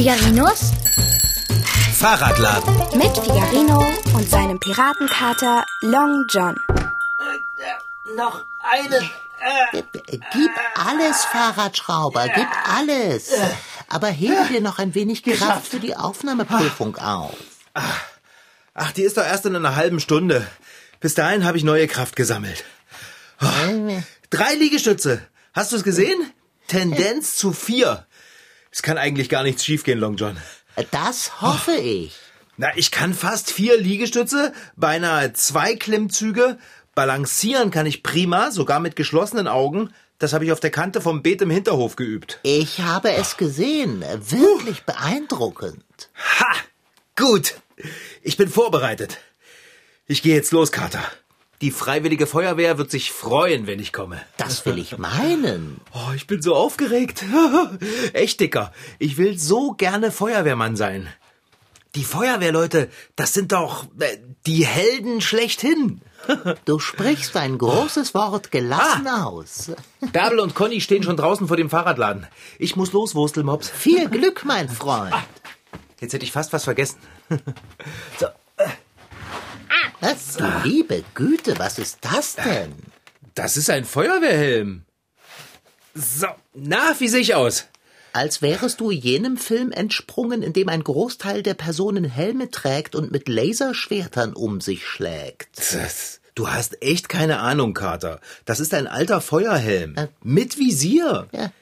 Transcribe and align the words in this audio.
Figarinos 0.00 0.72
Fahrradladen. 1.92 2.74
mit 2.96 3.14
Figarino 3.18 3.86
und 4.14 4.30
seinem 4.30 4.58
Piratenkater 4.58 5.66
Long 5.82 6.24
John. 6.30 6.56
Noch 8.16 8.46
eine. 8.62 9.10
Gib 10.32 10.50
alles, 10.74 11.26
Fahrradschrauber, 11.26 12.28
gib 12.34 12.48
alles. 12.66 13.30
Aber 13.88 14.06
hebe 14.06 14.42
dir 14.48 14.62
noch 14.62 14.78
ein 14.78 14.94
wenig 14.94 15.22
Kraft 15.22 15.68
für 15.68 15.80
die 15.80 15.94
Aufnahmeprüfung 15.94 16.96
auf. 16.96 17.36
Ach, 18.72 18.92
die 18.92 19.02
ist 19.02 19.18
doch 19.18 19.26
erst 19.26 19.44
in 19.44 19.54
einer 19.54 19.76
halben 19.76 20.00
Stunde. 20.00 20.46
Bis 21.00 21.12
dahin 21.12 21.44
habe 21.44 21.58
ich 21.58 21.62
neue 21.64 21.88
Kraft 21.88 22.16
gesammelt. 22.16 22.64
Oh, 23.42 24.00
drei 24.30 24.54
Liegestütze. 24.54 25.20
Hast 25.52 25.72
du 25.72 25.76
es 25.76 25.84
gesehen? 25.84 26.32
Tendenz 26.68 27.36
zu 27.36 27.52
vier. 27.52 28.06
Es 28.70 28.82
kann 28.82 28.98
eigentlich 28.98 29.28
gar 29.28 29.42
nichts 29.42 29.64
schiefgehen, 29.64 29.98
Long 29.98 30.16
John. 30.16 30.36
Das 30.90 31.40
hoffe 31.40 31.74
ich. 31.74 32.14
Na, 32.56 32.68
ich 32.76 32.90
kann 32.90 33.14
fast 33.14 33.50
vier 33.50 33.78
Liegestütze, 33.78 34.52
beinahe 34.76 35.32
zwei 35.32 35.74
Klimmzüge. 35.74 36.58
Balancieren 36.94 37.70
kann 37.70 37.86
ich 37.86 38.02
prima, 38.02 38.50
sogar 38.50 38.80
mit 38.80 38.96
geschlossenen 38.96 39.48
Augen. 39.48 39.92
Das 40.18 40.34
habe 40.34 40.44
ich 40.44 40.52
auf 40.52 40.60
der 40.60 40.70
Kante 40.70 41.00
vom 41.00 41.22
Beet 41.22 41.40
im 41.40 41.50
Hinterhof 41.50 41.96
geübt. 41.96 42.38
Ich 42.42 42.80
habe 42.80 43.12
es 43.12 43.38
gesehen. 43.38 44.02
Wirklich 44.02 44.82
beeindruckend. 44.82 46.10
Ha! 46.38 46.54
Gut. 47.16 47.54
Ich 48.22 48.36
bin 48.36 48.50
vorbereitet. 48.50 49.18
Ich 50.06 50.20
gehe 50.22 50.34
jetzt 50.34 50.52
los, 50.52 50.72
Kater. 50.72 51.02
Die 51.60 51.70
Freiwillige 51.70 52.26
Feuerwehr 52.26 52.78
wird 52.78 52.90
sich 52.90 53.12
freuen, 53.12 53.66
wenn 53.66 53.80
ich 53.80 53.92
komme. 53.92 54.18
Das 54.38 54.64
will 54.64 54.78
ich 54.78 54.96
meinen. 54.96 55.78
Oh, 55.92 56.12
ich 56.16 56.26
bin 56.26 56.40
so 56.40 56.54
aufgeregt. 56.54 57.22
Echt, 58.14 58.40
Dicker. 58.40 58.72
Ich 58.98 59.18
will 59.18 59.38
so 59.38 59.72
gerne 59.72 60.10
Feuerwehrmann 60.10 60.76
sein. 60.76 61.08
Die 61.96 62.04
Feuerwehrleute, 62.04 62.88
das 63.14 63.34
sind 63.34 63.52
doch 63.52 63.84
äh, 63.98 64.16
die 64.46 64.64
Helden 64.64 65.20
schlechthin. 65.20 66.00
Du 66.66 66.78
sprichst 66.78 67.36
ein 67.36 67.56
großes 67.58 68.14
Wort 68.14 68.50
gelassen 68.50 69.08
aus. 69.08 69.72
Bärbel 70.12 70.40
und 70.40 70.54
Conny 70.54 70.80
stehen 70.80 71.02
schon 71.02 71.16
draußen 71.16 71.48
vor 71.48 71.56
dem 71.56 71.70
Fahrradladen. 71.70 72.26
Ich 72.58 72.76
muss 72.76 72.92
los, 72.92 73.14
Wurstelmops. 73.14 73.70
Viel 73.70 74.08
Glück, 74.08 74.44
mein 74.44 74.68
Freund. 74.68 75.14
Jetzt 75.98 76.12
hätte 76.12 76.24
ich 76.24 76.32
fast 76.32 76.52
was 76.52 76.64
vergessen. 76.64 76.98
so, 78.18 78.26
Was, 80.00 80.36
du 80.36 80.44
liebe 80.64 81.04
Güte, 81.14 81.58
was 81.58 81.78
ist 81.78 81.98
das 82.00 82.36
denn? 82.36 82.74
das 83.34 83.56
ist 83.56 83.70
ein 83.70 83.84
Feuerwehrhelm. 83.84 84.82
So, 85.94 86.26
na, 86.54 86.94
wie 86.98 87.08
sehe 87.08 87.20
ich 87.20 87.34
aus? 87.34 87.66
Als 88.12 88.42
wärest 88.42 88.80
du 88.80 88.90
jenem 88.90 89.36
Film 89.36 89.72
entsprungen, 89.72 90.42
in 90.42 90.52
dem 90.52 90.68
ein 90.68 90.82
Großteil 90.82 91.42
der 91.42 91.54
Personen 91.54 92.04
Helme 92.04 92.50
trägt 92.50 92.94
und 92.94 93.12
mit 93.12 93.28
Laserschwertern 93.28 94.34
um 94.34 94.60
sich 94.60 94.86
schlägt. 94.86 95.58
Das, 95.72 96.20
du 96.34 96.48
hast 96.48 96.82
echt 96.82 97.08
keine 97.08 97.38
Ahnung, 97.38 97.72
Kater. 97.72 98.20
Das 98.44 98.58
ist 98.58 98.74
ein 98.74 98.88
alter 98.88 99.20
Feuerhelm. 99.20 99.94
Mit 100.22 100.58
Visier. 100.58 101.28
Ja. 101.32 101.52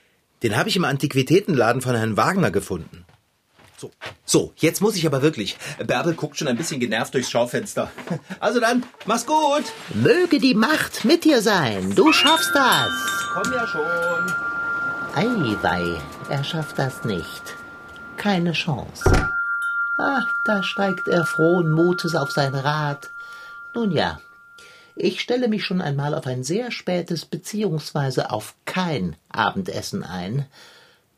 Den 0.42 0.56
habe 0.56 0.68
ich 0.68 0.76
im 0.76 0.84
Antiquitätenladen 0.84 1.82
von 1.82 1.94
Herrn 1.94 2.16
Wagner 2.16 2.50
gefunden. 2.50 3.04
So. 3.78 3.92
So, 4.24 4.52
jetzt 4.56 4.80
muss 4.80 4.96
ich 4.96 5.06
aber 5.06 5.22
wirklich. 5.22 5.56
Bärbel 5.86 6.14
guckt 6.14 6.36
schon 6.36 6.48
ein 6.48 6.56
bisschen 6.56 6.80
genervt 6.80 7.14
durchs 7.14 7.30
Schaufenster. 7.30 7.90
Also 8.40 8.60
dann, 8.60 8.84
mach's 9.06 9.26
gut. 9.26 9.64
Möge 9.94 10.38
die 10.38 10.54
Macht 10.54 11.04
mit 11.04 11.24
dir 11.24 11.42
sein. 11.42 11.94
Du 11.94 12.12
schaffst 12.12 12.50
das. 12.54 12.90
Komm 13.32 13.52
ja 13.52 13.66
schon. 13.66 13.82
Eiwei, 15.14 16.00
er 16.28 16.44
schafft 16.44 16.78
das 16.78 17.04
nicht. 17.04 17.42
Keine 18.16 18.52
Chance. 18.52 19.04
Ach, 19.98 20.26
da 20.44 20.62
steigt 20.62 21.08
er 21.08 21.24
frohen 21.24 21.70
Mutes 21.70 22.14
auf 22.14 22.30
sein 22.30 22.54
Rad. 22.54 23.10
Nun 23.74 23.90
ja, 23.92 24.20
ich 24.94 25.20
stelle 25.20 25.48
mich 25.48 25.64
schon 25.64 25.80
einmal 25.80 26.14
auf 26.14 26.26
ein 26.26 26.42
sehr 26.42 26.72
spätes 26.72 27.24
beziehungsweise 27.24 28.30
auf 28.30 28.54
kein 28.64 29.16
Abendessen 29.28 30.02
ein. 30.02 30.46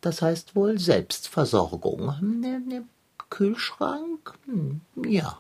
Das 0.01 0.23
heißt 0.23 0.57
wohl 0.57 0.79
Selbstversorgung. 0.79 2.15
Ne, 2.21 2.61
ne, 2.61 2.85
Kühlschrank? 3.29 4.35
Hm, 4.47 4.81
ja. 5.07 5.39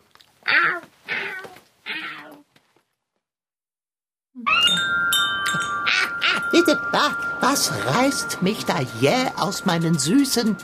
Was 7.50 7.72
reißt 7.84 8.43
mich 8.43 8.65
da 8.65 8.81
jäh 9.00 9.28
aus 9.37 9.66
meinen 9.66 9.99
süßen, 9.99 10.56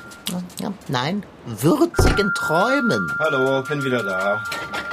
nein, 0.86 1.24
würzigen 1.46 2.32
Träumen? 2.32 3.10
Hallo, 3.18 3.62
bin 3.64 3.82
wieder 3.82 4.04
da. 4.04 4.44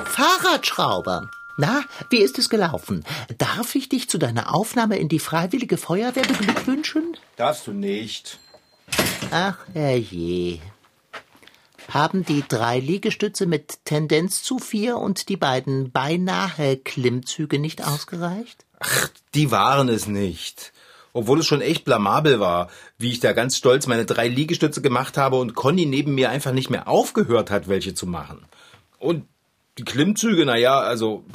Fahrradschrauber. 0.06 1.30
Na, 1.58 1.84
wie 2.10 2.18
ist 2.18 2.40
es 2.40 2.50
gelaufen? 2.50 3.06
Darf 3.38 3.76
ich 3.76 3.90
dich 3.90 4.10
zu 4.10 4.18
deiner 4.18 4.56
Aufnahme 4.56 4.98
in 4.98 5.08
die 5.08 5.20
Freiwillige 5.20 5.78
Feuerwehr 5.78 6.24
beglückwünschen? 6.24 7.16
Darfst 7.36 7.68
du 7.68 7.74
nicht. 7.74 8.40
Ach, 9.36 9.58
herrje. 9.74 10.60
Haben 11.90 12.24
die 12.24 12.44
drei 12.48 12.80
Liegestütze 12.80 13.48
mit 13.48 13.84
Tendenz 13.84 14.44
zu 14.44 14.60
vier 14.60 14.98
und 14.98 15.28
die 15.28 15.38
beiden 15.38 15.92
beinahe 15.92 16.78
Klimmzüge 16.78 17.58
nicht 17.58 17.84
ausgereicht? 17.84 18.64
Die 19.34 19.50
waren 19.50 19.90
es 19.90 20.06
nicht. 20.06 20.72
Obwohl 21.14 21.40
es 21.40 21.48
schon 21.48 21.62
echt 21.62 21.84
blamabel 21.84 22.40
war, 22.40 22.70
wie 23.00 23.10
ich 23.10 23.22
da 23.22 23.34
ganz 23.34 23.58
stolz 23.58 23.88
meine 23.88 24.06
drei 24.06 24.28
Liegestütze 24.28 24.84
gemacht 24.84 25.18
habe 25.18 25.38
und 25.38 25.56
Conny 25.56 25.88
neben 25.88 26.14
mir 26.14 26.30
einfach 26.30 26.52
nicht 26.52 26.70
mehr 26.70 26.88
aufgehört 26.88 27.50
hat, 27.50 27.68
welche 27.68 27.96
zu 27.96 28.06
machen. 28.06 28.46
Und 29.00 29.26
die 29.80 29.84
Klimmzüge, 29.84 30.46
na 30.46 30.58
ja, 30.58 30.80
also 30.80 31.26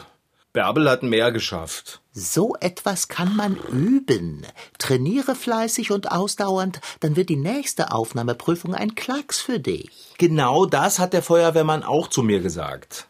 Bärbel 0.59 0.91
hat 0.91 1.05
mehr 1.05 1.31
geschafft. 1.31 2.01
So 2.13 2.57
etwas 2.59 3.07
kann 3.07 3.37
man 3.37 3.55
üben. 3.71 4.45
Trainiere 4.79 5.37
fleißig 5.37 5.93
und 5.93 6.11
ausdauernd, 6.11 6.81
dann 6.99 7.15
wird 7.15 7.29
die 7.29 7.37
nächste 7.37 7.93
Aufnahmeprüfung 7.93 8.75
ein 8.75 8.97
Klacks 8.97 9.41
für 9.41 9.61
dich. 9.61 10.15
Genau 10.19 10.67
das 10.67 10.99
hat 10.99 11.13
der 11.13 11.23
Feuerwehrmann 11.23 11.85
auch 11.85 12.09
zu 12.09 12.25
mir 12.25 12.41
gesagt. 12.41 13.07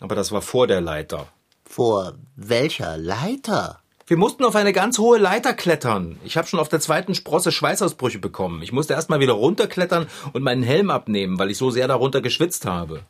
Aber 0.00 0.14
das 0.14 0.32
war 0.32 0.42
vor 0.42 0.66
der 0.66 0.82
Leiter. 0.82 1.28
Vor 1.64 2.12
welcher 2.36 2.98
Leiter? 2.98 3.80
Wir 4.06 4.18
mussten 4.18 4.44
auf 4.44 4.54
eine 4.54 4.74
ganz 4.74 4.98
hohe 4.98 5.16
Leiter 5.16 5.54
klettern. 5.54 6.20
Ich 6.24 6.36
habe 6.36 6.46
schon 6.46 6.60
auf 6.60 6.68
der 6.68 6.80
zweiten 6.80 7.14
Sprosse 7.14 7.52
Schweißausbrüche 7.52 8.18
bekommen. 8.18 8.60
Ich 8.60 8.72
musste 8.72 8.92
erst 8.92 9.08
mal 9.08 9.20
wieder 9.20 9.32
runterklettern 9.32 10.08
und 10.34 10.42
meinen 10.42 10.62
Helm 10.62 10.90
abnehmen, 10.90 11.38
weil 11.38 11.50
ich 11.50 11.56
so 11.56 11.70
sehr 11.70 11.88
darunter 11.88 12.20
geschwitzt 12.20 12.66
habe. 12.66 13.00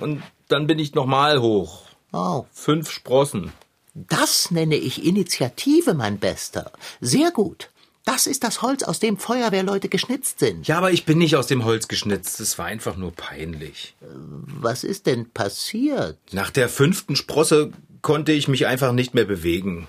Und 0.00 0.22
dann 0.48 0.66
bin 0.66 0.78
ich 0.78 0.94
nochmal 0.94 1.42
hoch. 1.42 1.82
Oh, 2.16 2.46
Fünf 2.52 2.90
Sprossen. 2.90 3.52
das 3.94 4.50
nenne 4.52 4.76
ich 4.76 5.04
Initiative, 5.04 5.94
mein 5.94 6.18
Bester. 6.18 6.70
Sehr 7.00 7.30
gut. 7.32 7.70
Das 8.04 8.26
ist 8.26 8.44
das 8.44 8.60
Holz, 8.62 8.82
aus 8.82 8.98
dem 9.00 9.16
Feuerwehrleute 9.16 9.88
geschnitzt 9.88 10.38
sind. 10.38 10.68
Ja, 10.68 10.76
aber 10.78 10.92
ich 10.92 11.06
bin 11.06 11.16
nicht 11.18 11.36
aus 11.36 11.46
dem 11.46 11.64
Holz 11.64 11.88
geschnitzt. 11.88 12.38
Es 12.38 12.58
war 12.58 12.66
einfach 12.66 12.96
nur 12.96 13.12
peinlich. 13.12 13.94
Was 14.00 14.84
ist 14.84 15.06
denn 15.06 15.30
passiert? 15.30 16.18
Nach 16.32 16.50
der 16.50 16.68
fünften 16.68 17.16
Sprosse 17.16 17.72
konnte 18.02 18.32
ich 18.32 18.46
mich 18.46 18.66
einfach 18.66 18.92
nicht 18.92 19.14
mehr 19.14 19.24
bewegen. 19.24 19.88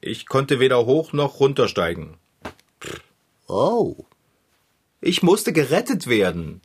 Ich 0.00 0.26
konnte 0.26 0.58
weder 0.58 0.84
hoch 0.86 1.12
noch 1.12 1.38
runtersteigen. 1.38 2.14
Oh, 3.46 3.94
Ich 5.00 5.22
musste 5.22 5.52
gerettet 5.52 6.06
werden. 6.08 6.60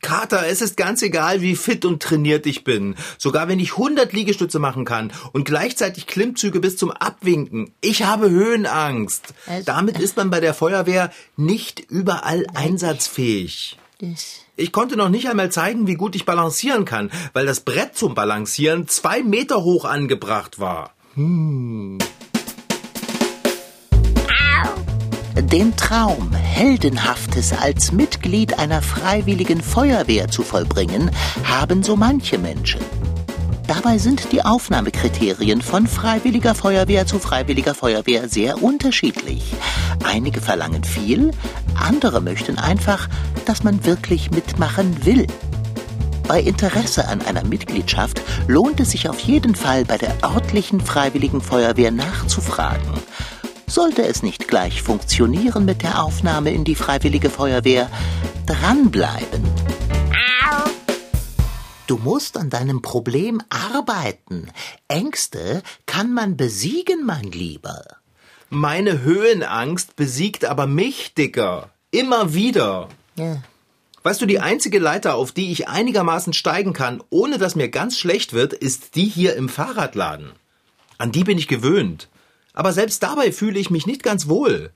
Kater, 0.00 0.46
es 0.46 0.60
ist 0.62 0.76
ganz 0.76 1.02
egal, 1.02 1.40
wie 1.42 1.56
fit 1.56 1.84
und 1.84 2.02
trainiert 2.02 2.46
ich 2.46 2.62
bin. 2.64 2.94
Sogar 3.18 3.48
wenn 3.48 3.58
ich 3.58 3.72
100 3.72 4.12
Liegestütze 4.12 4.58
machen 4.58 4.84
kann 4.84 5.12
und 5.32 5.44
gleichzeitig 5.44 6.06
Klimmzüge 6.06 6.60
bis 6.60 6.76
zum 6.76 6.90
Abwinken. 6.92 7.72
Ich 7.80 8.04
habe 8.04 8.30
Höhenangst. 8.30 9.34
Es- 9.46 9.64
Damit 9.64 9.98
ist 9.98 10.16
man 10.16 10.30
bei 10.30 10.40
der 10.40 10.54
Feuerwehr 10.54 11.10
nicht 11.36 11.80
überall 11.90 12.46
einsatzfähig. 12.54 13.76
das, 14.00 14.44
Ich 14.56 14.72
konnte 14.72 14.96
noch 14.96 15.08
nicht 15.08 15.28
einmal 15.28 15.50
zeigen, 15.52 15.86
wie 15.86 15.94
gut 15.94 16.14
ich 16.16 16.24
balancieren 16.24 16.84
kann, 16.84 17.10
weil 17.32 17.46
das 17.46 17.60
Brett 17.60 17.96
zum 17.96 18.14
Balancieren 18.14 18.86
zwei 18.88 19.22
Meter 19.22 19.62
hoch 19.62 19.84
angebracht 19.84 20.58
war. 20.60 20.94
Den 25.42 25.76
Traum, 25.76 26.32
Heldenhaftes 26.32 27.52
als 27.52 27.92
Mitglied 27.92 28.58
einer 28.58 28.82
freiwilligen 28.82 29.60
Feuerwehr 29.60 30.26
zu 30.26 30.42
vollbringen, 30.42 31.12
haben 31.44 31.84
so 31.84 31.94
manche 31.94 32.38
Menschen. 32.38 32.80
Dabei 33.68 33.98
sind 33.98 34.32
die 34.32 34.44
Aufnahmekriterien 34.44 35.62
von 35.62 35.86
freiwilliger 35.86 36.56
Feuerwehr 36.56 37.06
zu 37.06 37.20
freiwilliger 37.20 37.76
Feuerwehr 37.76 38.28
sehr 38.28 38.60
unterschiedlich. 38.62 39.54
Einige 40.02 40.40
verlangen 40.40 40.82
viel, 40.82 41.30
andere 41.76 42.20
möchten 42.20 42.58
einfach, 42.58 43.08
dass 43.46 43.62
man 43.62 43.84
wirklich 43.84 44.32
mitmachen 44.32 45.06
will. 45.06 45.28
Bei 46.26 46.40
Interesse 46.40 47.06
an 47.06 47.22
einer 47.22 47.44
Mitgliedschaft 47.44 48.20
lohnt 48.48 48.80
es 48.80 48.90
sich 48.90 49.08
auf 49.08 49.20
jeden 49.20 49.54
Fall 49.54 49.84
bei 49.84 49.98
der 49.98 50.14
örtlichen 50.22 50.80
Freiwilligen 50.80 51.40
Feuerwehr 51.40 51.92
nachzufragen. 51.92 52.82
Sollte 53.68 54.06
es 54.06 54.22
nicht 54.22 54.48
gleich 54.48 54.82
funktionieren 54.82 55.66
mit 55.66 55.82
der 55.82 56.02
Aufnahme 56.02 56.52
in 56.52 56.64
die 56.64 56.74
Freiwillige 56.74 57.28
Feuerwehr, 57.28 57.90
dranbleiben. 58.46 59.44
Du 61.86 61.98
musst 61.98 62.38
an 62.38 62.48
deinem 62.48 62.80
Problem 62.80 63.42
arbeiten. 63.50 64.50
Ängste 64.88 65.62
kann 65.84 66.14
man 66.14 66.38
besiegen, 66.38 67.04
mein 67.04 67.30
Lieber. 67.30 67.84
Meine 68.48 69.02
Höhenangst 69.02 69.96
besiegt 69.96 70.46
aber 70.46 70.66
mich, 70.66 71.12
Dicker. 71.12 71.68
Immer 71.90 72.32
wieder. 72.32 72.88
Ja. 73.16 73.42
Weißt 74.02 74.22
du, 74.22 74.26
die 74.26 74.40
einzige 74.40 74.78
Leiter, 74.78 75.14
auf 75.14 75.32
die 75.32 75.52
ich 75.52 75.68
einigermaßen 75.68 76.32
steigen 76.32 76.72
kann, 76.72 77.02
ohne 77.10 77.36
dass 77.36 77.54
mir 77.54 77.68
ganz 77.68 77.98
schlecht 77.98 78.32
wird, 78.32 78.54
ist 78.54 78.94
die 78.94 79.04
hier 79.04 79.36
im 79.36 79.50
Fahrradladen. 79.50 80.32
An 80.96 81.12
die 81.12 81.24
bin 81.24 81.36
ich 81.36 81.48
gewöhnt. 81.48 82.08
Aber 82.58 82.72
selbst 82.72 83.04
dabei 83.04 83.30
fühle 83.30 83.60
ich 83.60 83.70
mich 83.70 83.86
nicht 83.86 84.02
ganz 84.02 84.26
wohl. 84.26 84.72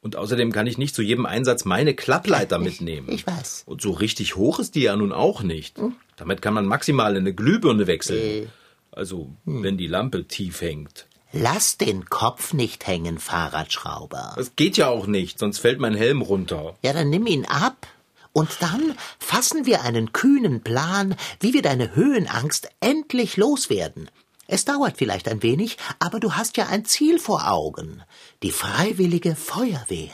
Und 0.00 0.16
außerdem 0.16 0.50
kann 0.50 0.66
ich 0.66 0.76
nicht 0.76 0.92
zu 0.92 1.02
jedem 1.02 1.24
Einsatz 1.24 1.64
meine 1.64 1.94
Klappleiter 1.94 2.58
mitnehmen. 2.58 3.08
ich 3.08 3.24
weiß. 3.24 3.62
Und 3.64 3.80
so 3.80 3.92
richtig 3.92 4.34
hoch 4.34 4.58
ist 4.58 4.74
die 4.74 4.82
ja 4.82 4.96
nun 4.96 5.12
auch 5.12 5.44
nicht. 5.44 5.78
Damit 6.16 6.42
kann 6.42 6.52
man 6.52 6.66
maximal 6.66 7.12
in 7.12 7.18
eine 7.18 7.32
Glühbirne 7.32 7.86
wechseln. 7.86 8.50
Also, 8.90 9.30
wenn 9.44 9.78
die 9.78 9.86
Lampe 9.86 10.26
tief 10.26 10.62
hängt. 10.62 11.06
Lass 11.30 11.78
den 11.78 12.06
Kopf 12.06 12.54
nicht 12.54 12.88
hängen, 12.88 13.18
Fahrradschrauber. 13.18 14.32
Das 14.34 14.56
geht 14.56 14.76
ja 14.76 14.88
auch 14.88 15.06
nicht, 15.06 15.38
sonst 15.38 15.60
fällt 15.60 15.78
mein 15.78 15.94
Helm 15.94 16.22
runter. 16.22 16.74
Ja, 16.82 16.92
dann 16.92 17.08
nimm 17.08 17.28
ihn 17.28 17.44
ab. 17.44 17.86
Und 18.32 18.50
dann 18.58 18.96
fassen 19.20 19.64
wir 19.64 19.82
einen 19.82 20.12
kühnen 20.12 20.64
Plan, 20.64 21.14
wie 21.38 21.54
wir 21.54 21.62
deine 21.62 21.94
Höhenangst 21.94 22.68
endlich 22.80 23.36
loswerden. 23.36 24.10
Es 24.52 24.66
dauert 24.66 24.98
vielleicht 24.98 25.28
ein 25.28 25.42
wenig, 25.42 25.78
aber 25.98 26.20
du 26.20 26.34
hast 26.34 26.58
ja 26.58 26.66
ein 26.66 26.84
Ziel 26.84 27.18
vor 27.18 27.50
Augen. 27.50 28.02
Die 28.42 28.50
freiwillige 28.50 29.34
Feuerwehr. 29.34 30.10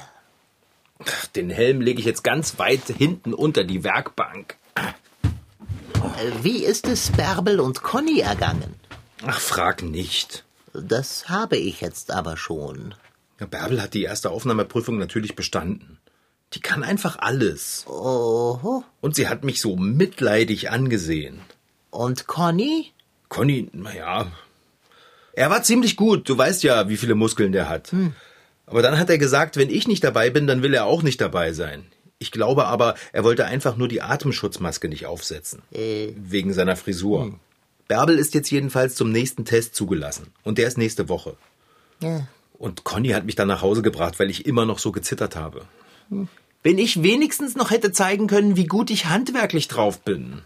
Den 1.35 1.51
Helm 1.51 1.81
lege 1.81 1.99
ich 1.99 2.07
jetzt 2.07 2.23
ganz 2.23 2.57
weit 2.57 2.87
hinten 2.87 3.35
unter 3.35 3.65
die 3.65 3.83
Werkbank. 3.83 4.57
Äh, 4.77 6.31
Wie 6.43 6.65
ist 6.65 6.87
es 6.87 7.11
Bärbel 7.11 7.59
und 7.59 7.83
Conny 7.83 8.21
ergangen? 8.21 8.75
Ach, 9.27 9.41
frag 9.41 9.83
nicht. 9.83 10.45
Das 10.73 11.29
habe 11.29 11.57
ich 11.57 11.81
jetzt 11.81 12.13
aber 12.13 12.37
schon. 12.37 12.95
Ja, 13.41 13.47
Bärbel 13.47 13.83
hat 13.83 13.93
die 13.93 14.05
erste 14.05 14.31
Aufnahmeprüfung 14.31 14.99
natürlich 14.99 15.35
bestanden. 15.35 15.99
Die 16.55 16.61
kann 16.61 16.85
einfach 16.85 17.19
alles. 17.19 17.85
Oho. 17.89 18.85
Und 19.01 19.17
sie 19.17 19.27
hat 19.27 19.43
mich 19.43 19.61
so 19.61 19.75
mitleidig 19.75 20.71
angesehen. 20.71 21.41
Und 21.91 22.29
Conny? 22.29 22.93
Conny, 23.29 23.69
naja. 23.73 24.31
Er 25.33 25.51
war 25.51 25.63
ziemlich 25.63 25.97
gut. 25.97 26.29
Du 26.29 26.37
weißt 26.37 26.63
ja, 26.63 26.89
wie 26.89 26.97
viele 26.97 27.15
Muskeln 27.15 27.53
der 27.53 27.69
hat. 27.69 27.93
Aber 28.67 28.83
dann 28.83 28.99
hat 28.99 29.09
er 29.11 29.19
gesagt, 29.19 29.57
wenn 29.57 29.71
ich 29.71 29.87
nicht 29.87 30.05
dabei 30.05 30.31
bin, 30.31 30.47
dann 30.47 30.63
will 30.63 30.75
er 30.75 30.85
auch 30.85 31.03
nicht 31.03 31.21
dabei 31.21 31.53
sein. 31.53 31.87
Ich 32.19 32.33
glaube 32.33 32.67
aber, 32.67 32.97
er 33.13 33.23
wollte 33.25 33.47
einfach 33.47 33.77
nur 33.77 33.87
die 33.89 34.03
Atemschutzmaske 34.03 34.89
nicht 34.89 35.07
aufsetzen. 35.07 35.63
Wegen 35.71 36.53
seiner 36.53 36.77
Frisur. 36.77 37.39
Bärbel 37.87 38.19
ist 38.19 38.35
jetzt 38.35 38.51
jedenfalls 38.51 38.97
zum 38.97 39.13
nächsten 39.13 39.45
Test 39.45 39.75
zugelassen. 39.75 40.27
Und 40.43 40.59
der 40.59 40.69
ist 40.69 40.77
nächste 40.77 41.09
Woche. 41.09 41.37
Ja. 42.01 42.27
Und 42.59 42.85
Conny 42.85 43.11
hat 43.11 43.25
mich 43.25 43.37
dann 43.37 43.49
nach 43.49 43.63
Hause 43.63 43.83
gebracht, 43.83 44.19
weil 44.19 44.31
ich 44.31 44.47
immer 44.47 44.67
noch 44.67 44.81
so 44.81 44.91
gezittert 44.91 45.37
habe. 45.37 45.65
Wenn 46.63 46.79
ich 46.79 47.03
wenigstens 47.03 47.55
noch 47.55 47.71
hätte 47.71 47.93
zeigen 47.93 48.27
können, 48.27 48.57
wie 48.57 48.67
gut 48.67 48.91
ich 48.91 49.07
handwerklich 49.07 49.69
drauf 49.69 50.01
bin. 50.01 50.43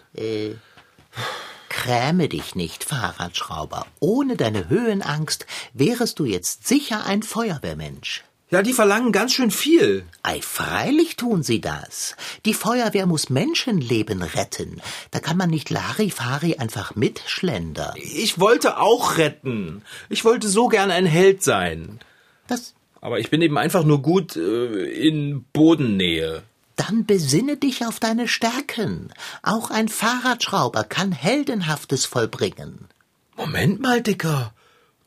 Kräme 1.73 2.29
dich 2.29 2.55
nicht, 2.55 2.85
Fahrradschrauber. 2.85 3.87
Ohne 3.99 4.37
deine 4.37 4.69
Höhenangst 4.69 5.47
wärest 5.73 6.19
du 6.19 6.27
jetzt 6.27 6.69
sicher 6.69 7.07
ein 7.07 7.23
Feuerwehrmensch. 7.23 8.25
Ja, 8.51 8.61
die 8.61 8.75
verlangen 8.75 9.11
ganz 9.11 9.33
schön 9.33 9.51
viel. 9.51 10.05
Ei, 10.23 10.43
freilich 10.43 11.17
tun 11.17 11.43
sie 11.43 11.63
das. 11.63 12.15
Die 12.45 12.53
Feuerwehr 12.53 13.07
muss 13.07 13.31
Menschenleben 13.31 14.23
retten. 14.23 14.83
Da 15.13 15.19
kann 15.21 15.39
man 15.39 15.49
nicht 15.49 15.71
Larifari 15.71 16.57
einfach 16.57 16.95
mitschlendern. 16.95 17.95
Ich 17.97 18.39
wollte 18.39 18.79
auch 18.79 19.17
retten. 19.17 19.83
Ich 20.11 20.27
wollte 20.27 20.49
so 20.49 20.69
gern 20.69 20.91
ein 20.91 21.07
Held 21.07 21.43
sein. 21.43 22.01
Das, 22.49 22.75
Aber 23.01 23.19
ich 23.19 23.31
bin 23.31 23.41
eben 23.41 23.57
einfach 23.57 23.83
nur 23.85 24.03
gut 24.03 24.37
äh, 24.37 25.09
in 25.09 25.47
Bodennähe. 25.55 26.43
Dann 26.77 27.07
besinne 27.07 27.57
dich 27.57 27.87
auf 27.87 28.01
deine 28.01 28.29
Stärken. 28.29 29.13
Auch 29.43 29.71
ein 29.71 29.89
Fahrradschrauber 29.89 30.85
kann 30.85 31.13
Heldenhaftes 31.13 32.05
vollbringen. 32.05 32.89
Moment 33.37 33.81
mal, 33.81 34.03
Dicker. 34.03 34.53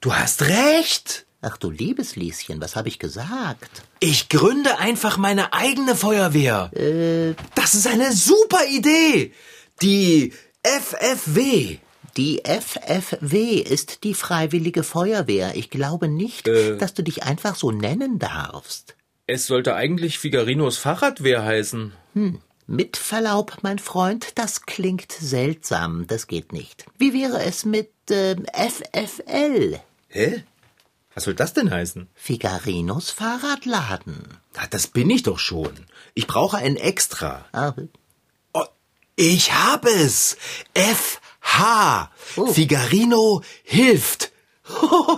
Du 0.02 0.14
hast 0.14 0.44
recht. 0.44 1.26
Ach 1.42 1.58
du 1.58 1.70
liebes 1.70 2.16
Lieschen, 2.16 2.60
was 2.60 2.76
habe 2.76 2.88
ich 2.88 2.98
gesagt? 2.98 3.84
Ich 4.00 4.30
gründe 4.30 4.80
einfach 4.80 5.18
meine 5.18 5.54
eigene 5.54 5.96
Feuerwehr. 5.96 6.72
Das 7.54 7.76
ist 7.76 7.86
eine 7.88 8.14
super 8.14 8.66
Idee. 8.66 9.32
Die 9.82 10.34
FFW. 10.64 11.78
Die 12.18 12.42
FFW 12.46 13.60
ist 13.60 14.04
die 14.04 14.14
Freiwillige 14.14 14.84
Feuerwehr. 14.84 15.56
Ich 15.56 15.70
glaube 15.70 16.08
nicht, 16.08 16.48
dass 16.48 16.94
du 16.94 17.04
dich 17.04 17.24
einfach 17.24 17.56
so 17.56 17.72
nennen 17.72 18.18
darfst. 18.20 18.96
Es 19.28 19.48
sollte 19.48 19.76
eigentlich 19.76 20.20
Figarinos 20.20 20.78
Fahrradwehr 20.78 21.44
heißen. 21.44 21.94
Mit 22.68 22.98
Verlaub, 22.98 23.58
mein 23.64 23.80
Freund, 23.80 24.38
das 24.38 24.62
klingt 24.64 25.12
seltsam. 25.12 26.06
Das 26.08 26.28
geht 26.28 26.54
nicht. 26.54 26.86
Wie 26.98 27.14
wäre 27.14 27.44
es 27.44 27.66
mit 27.66 27.92
ähm, 28.12 28.46
FFL? 28.54 29.80
Hä? 30.10 30.44
Was 31.14 31.24
soll 31.24 31.34
das 31.34 31.54
denn 31.54 31.72
heißen? 31.72 32.08
Figarinos 32.14 33.10
Fahrradladen. 33.10 34.38
Ah, 34.56 34.68
Das 34.70 34.88
bin 34.88 35.10
ich 35.10 35.24
doch 35.24 35.40
schon. 35.40 35.72
Ich 36.14 36.28
brauche 36.28 36.58
ein 36.58 36.76
Extra. 36.76 37.46
Ah, 37.52 37.74
Oh, 38.54 38.66
ich 39.16 39.54
habe 39.54 39.90
es. 39.90 40.38
FH. 40.76 42.12
Oh. 42.36 42.52
Figarino 42.54 43.42
hilft. 43.64 44.32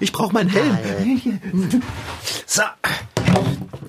Ich 0.00 0.12
brauche 0.12 0.32
meinen 0.34 0.50
Helm. 0.50 1.82
So. 2.46 2.62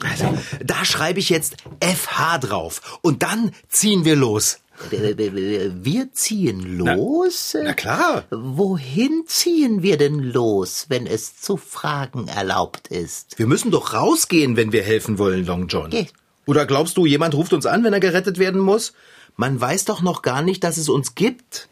Also, 0.10 0.38
da 0.64 0.86
schreibe 0.86 1.20
ich 1.20 1.30
jetzt 1.30 1.58
FH 1.82 2.40
drauf. 2.40 3.00
Und 3.02 3.24
dann 3.24 3.52
ziehen 3.70 4.06
wir 4.06 4.16
los. 4.16 4.60
Wir 4.90 6.12
ziehen 6.14 6.78
los? 6.78 7.56
Na 7.62 7.74
klar. 7.74 8.24
Wohin 8.32 9.24
ziehen 9.28 9.84
wir 9.84 9.98
denn 9.98 10.20
los, 10.20 10.88
wenn 10.90 11.06
es 11.06 11.40
zu 11.40 11.58
fragen 11.58 12.28
erlaubt 12.28 12.88
ist? 12.88 13.38
Wir 13.38 13.46
müssen 13.46 13.72
doch 13.72 13.94
rausgehen, 13.94 14.58
wenn 14.58 14.72
wir 14.72 14.84
helfen 14.84 15.20
wollen, 15.20 15.46
Long 15.46 15.68
John. 15.68 15.92
Geh. 15.92 16.08
Oder 16.46 16.66
glaubst 16.66 16.98
du, 16.98 17.06
jemand 17.06 17.36
ruft 17.36 17.54
uns 17.54 17.66
an, 17.66 17.84
wenn 17.84 17.94
er 17.94 18.00
gerettet 18.00 18.40
werden 18.40 18.60
muss? 18.60 18.94
Man 19.36 19.60
weiß 19.60 19.86
doch 19.86 20.02
noch 20.02 20.22
gar 20.22 20.42
nicht, 20.42 20.64
dass 20.64 20.78
es 20.78 20.90
uns 20.90 21.16
gibt. 21.16 21.70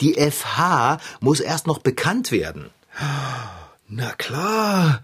Die 0.00 0.14
FH 0.14 0.98
muss 1.20 1.40
erst 1.40 1.66
noch 1.66 1.78
bekannt 1.78 2.32
werden. 2.32 2.70
Na 3.88 4.12
klar. 4.12 5.02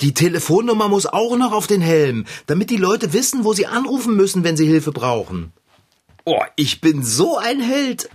Die 0.00 0.14
Telefonnummer 0.14 0.88
muss 0.88 1.06
auch 1.06 1.36
noch 1.36 1.52
auf 1.52 1.66
den 1.66 1.80
Helm, 1.80 2.24
damit 2.46 2.70
die 2.70 2.76
Leute 2.76 3.12
wissen, 3.12 3.44
wo 3.44 3.52
sie 3.52 3.66
anrufen 3.66 4.16
müssen, 4.16 4.44
wenn 4.44 4.56
sie 4.56 4.66
Hilfe 4.66 4.92
brauchen. 4.92 5.52
Oh, 6.24 6.42
ich 6.56 6.80
bin 6.80 7.02
so 7.02 7.38
ein 7.38 7.60
Held. 7.60 8.08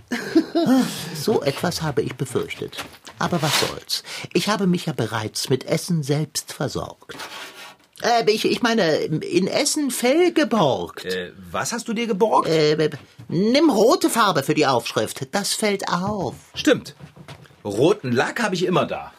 So 1.14 1.42
etwas 1.42 1.82
habe 1.82 2.02
ich 2.02 2.14
befürchtet. 2.14 2.76
Aber 3.18 3.42
was 3.42 3.60
soll's? 3.60 4.02
Ich 4.32 4.48
habe 4.48 4.66
mich 4.66 4.86
ja 4.86 4.92
bereits 4.92 5.50
mit 5.50 5.64
Essen 5.66 6.02
selbst 6.02 6.52
versorgt. 6.52 7.16
Äh, 8.02 8.30
ich, 8.30 8.44
ich 8.44 8.62
meine, 8.62 8.96
in 8.96 9.46
Essen 9.46 9.90
Fell 9.90 10.32
geborgt. 10.32 11.06
Äh, 11.06 11.32
was 11.50 11.72
hast 11.72 11.88
du 11.88 11.92
dir 11.92 12.06
geborgt? 12.06 12.48
Äh, 12.48 12.90
nimm 13.28 13.70
rote 13.70 14.10
Farbe 14.10 14.42
für 14.42 14.54
die 14.54 14.66
Aufschrift. 14.66 15.28
Das 15.32 15.54
fällt 15.54 15.88
auf. 15.88 16.34
Stimmt. 16.54 16.94
Roten 17.64 18.12
Lack 18.12 18.42
habe 18.42 18.54
ich 18.54 18.64
immer 18.64 18.86
da. 18.86 19.12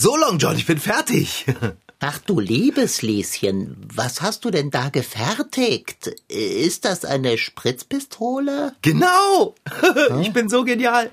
So, 0.00 0.16
Long 0.16 0.38
John, 0.38 0.56
ich 0.56 0.64
bin 0.64 0.78
fertig. 0.78 1.44
Ach 1.98 2.20
du 2.20 2.38
liebes 2.38 3.02
Lieschen, 3.02 3.76
was 3.92 4.22
hast 4.22 4.44
du 4.44 4.52
denn 4.52 4.70
da 4.70 4.90
gefertigt? 4.90 6.14
Ist 6.28 6.84
das 6.84 7.04
eine 7.04 7.36
Spritzpistole? 7.36 8.76
Genau. 8.82 9.56
Ich 10.22 10.32
bin 10.32 10.48
so 10.48 10.62
genial. 10.62 11.10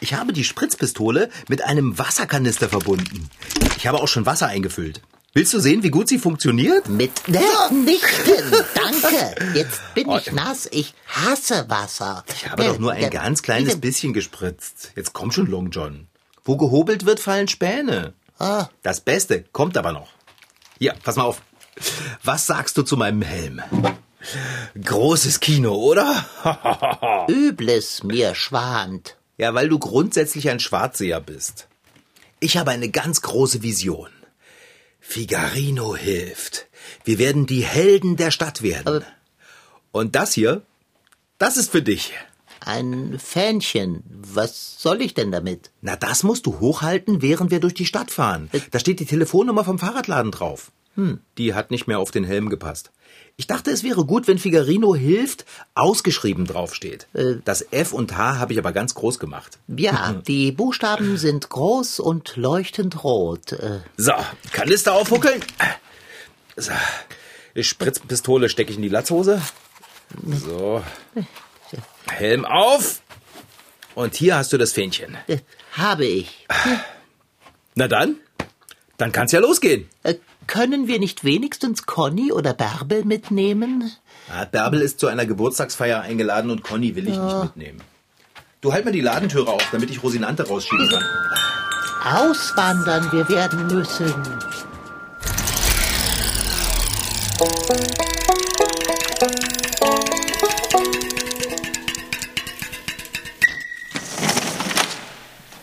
Ich 0.00 0.12
habe 0.14 0.32
die 0.32 0.42
Spritzpistole 0.42 1.30
mit 1.48 1.62
einem 1.62 1.96
Wasserkanister 1.96 2.68
verbunden. 2.68 3.30
Ich 3.76 3.86
habe 3.86 4.02
auch 4.02 4.08
schon 4.08 4.26
Wasser 4.26 4.48
eingefüllt. 4.48 5.00
Willst 5.32 5.54
du 5.54 5.60
sehen, 5.60 5.84
wie 5.84 5.90
gut 5.90 6.08
sie 6.08 6.18
funktioniert? 6.18 6.88
Mit 6.88 7.12
Nichten, 7.28 8.52
danke. 8.74 9.36
Jetzt 9.54 9.80
bin 9.94 10.10
ich 10.10 10.32
nass. 10.32 10.68
Ich 10.72 10.94
hasse 11.06 11.66
Wasser. 11.68 12.24
Ich 12.34 12.50
habe 12.50 12.64
doch 12.64 12.78
nur 12.80 12.90
ein 12.90 13.10
ganz 13.10 13.42
kleines 13.42 13.80
bisschen 13.80 14.12
gespritzt. 14.14 14.90
Jetzt 14.96 15.12
komm 15.12 15.30
schon, 15.30 15.46
Long 15.46 15.70
John. 15.70 16.08
Wo 16.44 16.56
gehobelt 16.56 17.06
wird, 17.06 17.20
fallen 17.20 17.48
Späne. 17.48 18.14
Ah. 18.38 18.68
Das 18.82 19.00
Beste 19.00 19.44
kommt 19.52 19.76
aber 19.76 19.92
noch. 19.92 20.08
Hier, 20.78 20.94
pass 21.02 21.16
mal 21.16 21.24
auf. 21.24 21.42
Was 22.22 22.46
sagst 22.46 22.76
du 22.76 22.82
zu 22.82 22.96
meinem 22.96 23.22
Helm? 23.22 23.62
Großes 24.82 25.40
Kino, 25.40 25.74
oder? 25.74 27.26
Übles 27.28 28.02
mir 28.02 28.34
schwant. 28.34 29.16
Ja, 29.36 29.54
weil 29.54 29.68
du 29.68 29.78
grundsätzlich 29.78 30.48
ein 30.48 30.60
Schwarzseher 30.60 31.20
bist. 31.20 31.68
Ich 32.40 32.56
habe 32.56 32.70
eine 32.70 32.90
ganz 32.90 33.22
große 33.22 33.62
Vision. 33.62 34.10
Figarino 35.00 35.96
hilft. 35.96 36.66
Wir 37.04 37.18
werden 37.18 37.46
die 37.46 37.64
Helden 37.64 38.16
der 38.16 38.30
Stadt 38.30 38.62
werden. 38.62 39.04
Und 39.92 40.14
das 40.14 40.32
hier, 40.32 40.62
das 41.38 41.56
ist 41.56 41.70
für 41.70 41.82
dich. 41.82 42.12
Ein 42.64 43.18
Fähnchen. 43.18 44.02
Was 44.08 44.80
soll 44.80 45.02
ich 45.02 45.14
denn 45.14 45.30
damit? 45.30 45.70
Na, 45.82 45.96
das 45.96 46.22
musst 46.22 46.46
du 46.46 46.60
hochhalten, 46.60 47.22
während 47.22 47.50
wir 47.50 47.60
durch 47.60 47.74
die 47.74 47.86
Stadt 47.86 48.10
fahren. 48.10 48.50
Da 48.70 48.78
steht 48.78 49.00
die 49.00 49.06
Telefonnummer 49.06 49.64
vom 49.64 49.78
Fahrradladen 49.78 50.30
drauf. 50.32 50.70
Hm, 50.96 51.20
die 51.38 51.54
hat 51.54 51.70
nicht 51.70 51.86
mehr 51.88 51.98
auf 51.98 52.10
den 52.10 52.24
Helm 52.24 52.48
gepasst. 52.50 52.90
Ich 53.36 53.48
dachte, 53.48 53.72
es 53.72 53.82
wäre 53.82 54.04
gut, 54.04 54.28
wenn 54.28 54.38
Figarino 54.38 54.94
hilft, 54.94 55.44
ausgeschrieben 55.74 56.46
draufsteht. 56.46 57.08
Äh. 57.14 57.36
Das 57.44 57.66
F 57.72 57.92
und 57.92 58.16
H 58.16 58.38
habe 58.38 58.52
ich 58.52 58.58
aber 58.60 58.70
ganz 58.72 58.94
groß 58.94 59.18
gemacht. 59.18 59.58
Ja, 59.66 60.12
die 60.28 60.52
Buchstaben 60.52 61.16
sind 61.16 61.48
groß 61.50 61.98
und 61.98 62.36
leuchtend 62.36 63.02
rot. 63.02 63.52
Äh, 63.52 63.80
So, 63.96 64.12
Kanister 64.52 64.92
aufhuckeln. 64.92 65.42
So, 66.56 66.70
Spritzpistole 67.60 68.48
stecke 68.48 68.70
ich 68.70 68.76
in 68.76 68.82
die 68.82 68.88
Latzhose. 68.88 69.42
So. 70.46 70.82
Helm 72.10 72.44
auf. 72.44 73.00
Und 73.94 74.14
hier 74.14 74.36
hast 74.36 74.52
du 74.52 74.58
das 74.58 74.72
Fähnchen. 74.72 75.16
äh, 75.28 75.38
habe 75.72 76.04
ich. 76.04 76.46
Na 77.74 77.88
dann, 77.88 78.16
dann 78.96 79.12
kann's 79.12 79.32
ja 79.32 79.40
losgehen. 79.40 79.88
Äh, 80.02 80.14
können 80.46 80.88
wir 80.88 80.98
nicht 80.98 81.24
wenigstens 81.24 81.86
Conny 81.86 82.32
oder 82.32 82.54
Bärbel 82.54 83.04
mitnehmen? 83.04 83.90
Ah, 84.30 84.44
Bärbel 84.44 84.82
ist 84.82 85.00
zu 85.00 85.06
einer 85.06 85.26
Geburtstagsfeier 85.26 86.00
eingeladen 86.02 86.50
und 86.50 86.62
Conny 86.62 86.96
will 86.96 87.08
ich 87.08 87.16
nicht 87.16 87.42
mitnehmen. 87.42 87.80
Du 88.60 88.72
halt 88.72 88.84
mal 88.84 88.92
die 88.92 89.00
Ladentüre 89.00 89.50
auf, 89.50 89.66
damit 89.72 89.90
ich 89.90 90.02
Rosinante 90.02 90.46
rausschieben 90.46 90.88
kann. 90.90 91.04
Auswandern 92.04 93.10
wir 93.12 93.28
werden 93.28 93.66
müssen. 93.66 94.12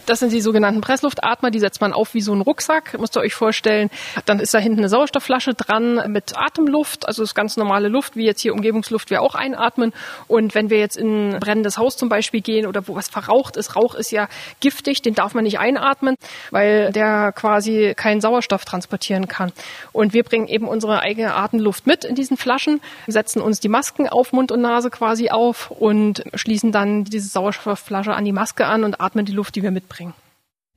Das 0.06 0.20
sind 0.20 0.32
die 0.32 0.42
sogenannten 0.42 0.82
Pressluftatmer, 0.82 1.52
die 1.52 1.60
setzt 1.60 1.82
man 1.82 1.94
auf 1.94 2.14
wie 2.14 2.22
so 2.22 2.32
einen 2.32 2.42
Rucksack, 2.42 3.00
müsst 3.00 3.16
ihr 3.18 3.22
euch 3.22 3.34
vorstellen. 3.34 3.90
Dann 4.26 4.40
ist 4.40 4.54
da 4.54 4.60
hinten 4.60 4.80
eine 4.80 4.90
Sauerstoffflasche 4.90 5.54
dran 5.54 6.12
mit 6.12 6.38
Atemluft, 6.38 7.08
also 7.08 7.24
das 7.24 7.36
ganz 7.36 7.58
normale 7.58 7.88
Luft, 7.88 8.16
wie 8.16 8.26
jetzt 8.26 8.42
hier 8.42 8.54
Umgebungsluft 8.54 9.10
wir 9.10 9.22
auch 9.22 9.36
einatmen. 9.36 9.94
Und 10.28 10.56
wenn 10.56 10.70
wir 10.70 10.80
jetzt 10.80 10.98
in 10.98 11.32
ein 11.32 11.40
brennendes 11.40 11.78
Haus 11.78 11.98
zum 11.98 12.10
Beispiel 12.10 12.42
gehen 12.42 12.66
oder 12.66 12.88
wo 12.88 12.96
was 12.96 13.10
verraucht 13.10 13.58
ist, 13.58 13.76
Rauch 13.76 13.96
ist 13.96 14.12
ja 14.12 14.28
giftig, 14.60 15.02
den 15.02 15.14
darf 15.14 15.34
man 15.34 15.44
nicht 15.44 15.60
einatmen, 15.60 16.16
weil 16.50 16.92
der 16.92 17.32
quasi 17.32 17.94
keinen 17.96 18.22
Sauerstoff 18.22 18.66
transportieren 18.66 19.28
kann. 19.28 19.52
Und 19.92 20.14
wir 20.14 20.24
bringen 20.24 20.48
eben 20.48 20.68
unsere 20.68 21.02
eigene 21.02 21.36
Atemluft 21.36 21.88
mit 21.88 22.04
in 22.04 22.16
diesen 22.16 22.38
Flaschen, 22.38 22.82
setzen 23.08 23.42
uns 23.42 23.60
die 23.60 23.70
Masken 23.70 24.10
auf 24.10 24.34
Mund 24.34 24.52
und 24.52 24.62
Nase 24.62 24.90
quasi 24.90 25.30
auf 25.30 25.72
und 25.72 26.24
schließen 26.34 26.72
dann 26.72 27.04
diese 27.04 27.30
Sauerstoffflasche 27.30 28.14
an 28.14 28.26
die 28.26 28.32
Maske 28.32 28.66
an 28.66 28.84
und 28.84 29.00
atmen 29.00 29.26
die 29.26 29.34
Luft, 29.34 29.56
die 29.56 29.64
wir 29.64 29.72
mitbringen. 29.72 30.01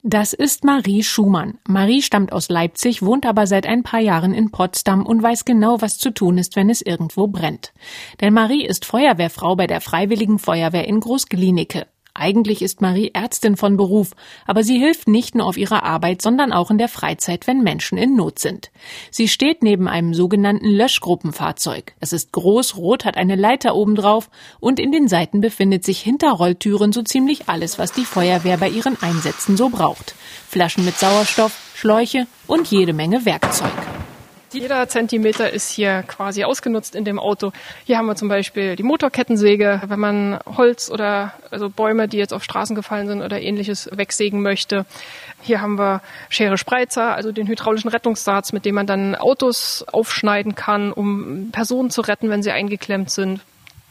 Das 0.06 0.34
ist 0.34 0.64
Marie 0.64 1.02
Schumann. 1.02 1.58
Marie 1.66 2.02
stammt 2.02 2.30
aus 2.30 2.50
Leipzig, 2.50 3.00
wohnt 3.00 3.24
aber 3.24 3.46
seit 3.46 3.66
ein 3.66 3.82
paar 3.82 4.00
Jahren 4.00 4.34
in 4.34 4.50
Potsdam 4.50 5.06
und 5.06 5.22
weiß 5.22 5.46
genau, 5.46 5.80
was 5.80 5.96
zu 5.96 6.10
tun 6.10 6.36
ist, 6.36 6.56
wenn 6.56 6.68
es 6.68 6.82
irgendwo 6.82 7.26
brennt. 7.26 7.72
Denn 8.20 8.34
Marie 8.34 8.66
ist 8.66 8.84
Feuerwehrfrau 8.84 9.56
bei 9.56 9.66
der 9.66 9.80
Freiwilligen 9.80 10.38
Feuerwehr 10.38 10.86
in 10.86 11.00
Großglienicke. 11.00 11.86
Eigentlich 12.16 12.62
ist 12.62 12.80
Marie 12.80 13.10
Ärztin 13.12 13.56
von 13.56 13.76
Beruf, 13.76 14.12
aber 14.46 14.62
sie 14.62 14.78
hilft 14.78 15.08
nicht 15.08 15.34
nur 15.34 15.46
auf 15.46 15.56
ihrer 15.56 15.82
Arbeit, 15.82 16.22
sondern 16.22 16.52
auch 16.52 16.70
in 16.70 16.78
der 16.78 16.88
Freizeit, 16.88 17.48
wenn 17.48 17.64
Menschen 17.64 17.98
in 17.98 18.14
Not 18.14 18.38
sind. 18.38 18.70
Sie 19.10 19.26
steht 19.26 19.64
neben 19.64 19.88
einem 19.88 20.14
sogenannten 20.14 20.68
Löschgruppenfahrzeug. 20.68 21.94
Es 21.98 22.12
ist 22.12 22.30
groß, 22.30 22.76
rot, 22.76 23.04
hat 23.04 23.16
eine 23.16 23.34
Leiter 23.34 23.74
obendrauf 23.74 24.30
und 24.60 24.78
in 24.78 24.92
den 24.92 25.08
Seiten 25.08 25.40
befindet 25.40 25.82
sich 25.82 26.00
hinter 26.00 26.30
Rolltüren 26.30 26.92
so 26.92 27.02
ziemlich 27.02 27.48
alles, 27.48 27.80
was 27.80 27.90
die 27.90 28.04
Feuerwehr 28.04 28.58
bei 28.58 28.68
ihren 28.68 28.96
Einsätzen 29.02 29.56
so 29.56 29.68
braucht. 29.68 30.14
Flaschen 30.48 30.84
mit 30.84 30.96
Sauerstoff, 30.96 31.72
Schläuche 31.74 32.28
und 32.46 32.68
jede 32.68 32.92
Menge 32.92 33.24
Werkzeug. 33.24 33.72
Jeder 34.54 34.88
Zentimeter 34.88 35.50
ist 35.50 35.68
hier 35.70 36.04
quasi 36.06 36.44
ausgenutzt 36.44 36.94
in 36.94 37.04
dem 37.04 37.18
Auto. 37.18 37.52
Hier 37.86 37.98
haben 37.98 38.06
wir 38.06 38.14
zum 38.14 38.28
Beispiel 38.28 38.76
die 38.76 38.84
Motorkettensäge, 38.84 39.82
wenn 39.88 39.98
man 39.98 40.38
Holz 40.46 40.92
oder 40.92 41.34
also 41.50 41.68
Bäume, 41.68 42.06
die 42.06 42.18
jetzt 42.18 42.32
auf 42.32 42.44
Straßen 42.44 42.76
gefallen 42.76 43.08
sind 43.08 43.20
oder 43.20 43.40
ähnliches 43.40 43.90
wegsägen 43.92 44.42
möchte. 44.42 44.86
Hier 45.42 45.60
haben 45.60 45.76
wir 45.76 46.02
Schere 46.28 46.56
Spreizer, 46.56 47.16
also 47.16 47.32
den 47.32 47.48
hydraulischen 47.48 47.90
Rettungssatz, 47.90 48.52
mit 48.52 48.64
dem 48.64 48.76
man 48.76 48.86
dann 48.86 49.16
Autos 49.16 49.84
aufschneiden 49.90 50.54
kann, 50.54 50.92
um 50.92 51.50
Personen 51.50 51.90
zu 51.90 52.02
retten, 52.02 52.30
wenn 52.30 52.44
sie 52.44 52.52
eingeklemmt 52.52 53.10
sind. 53.10 53.40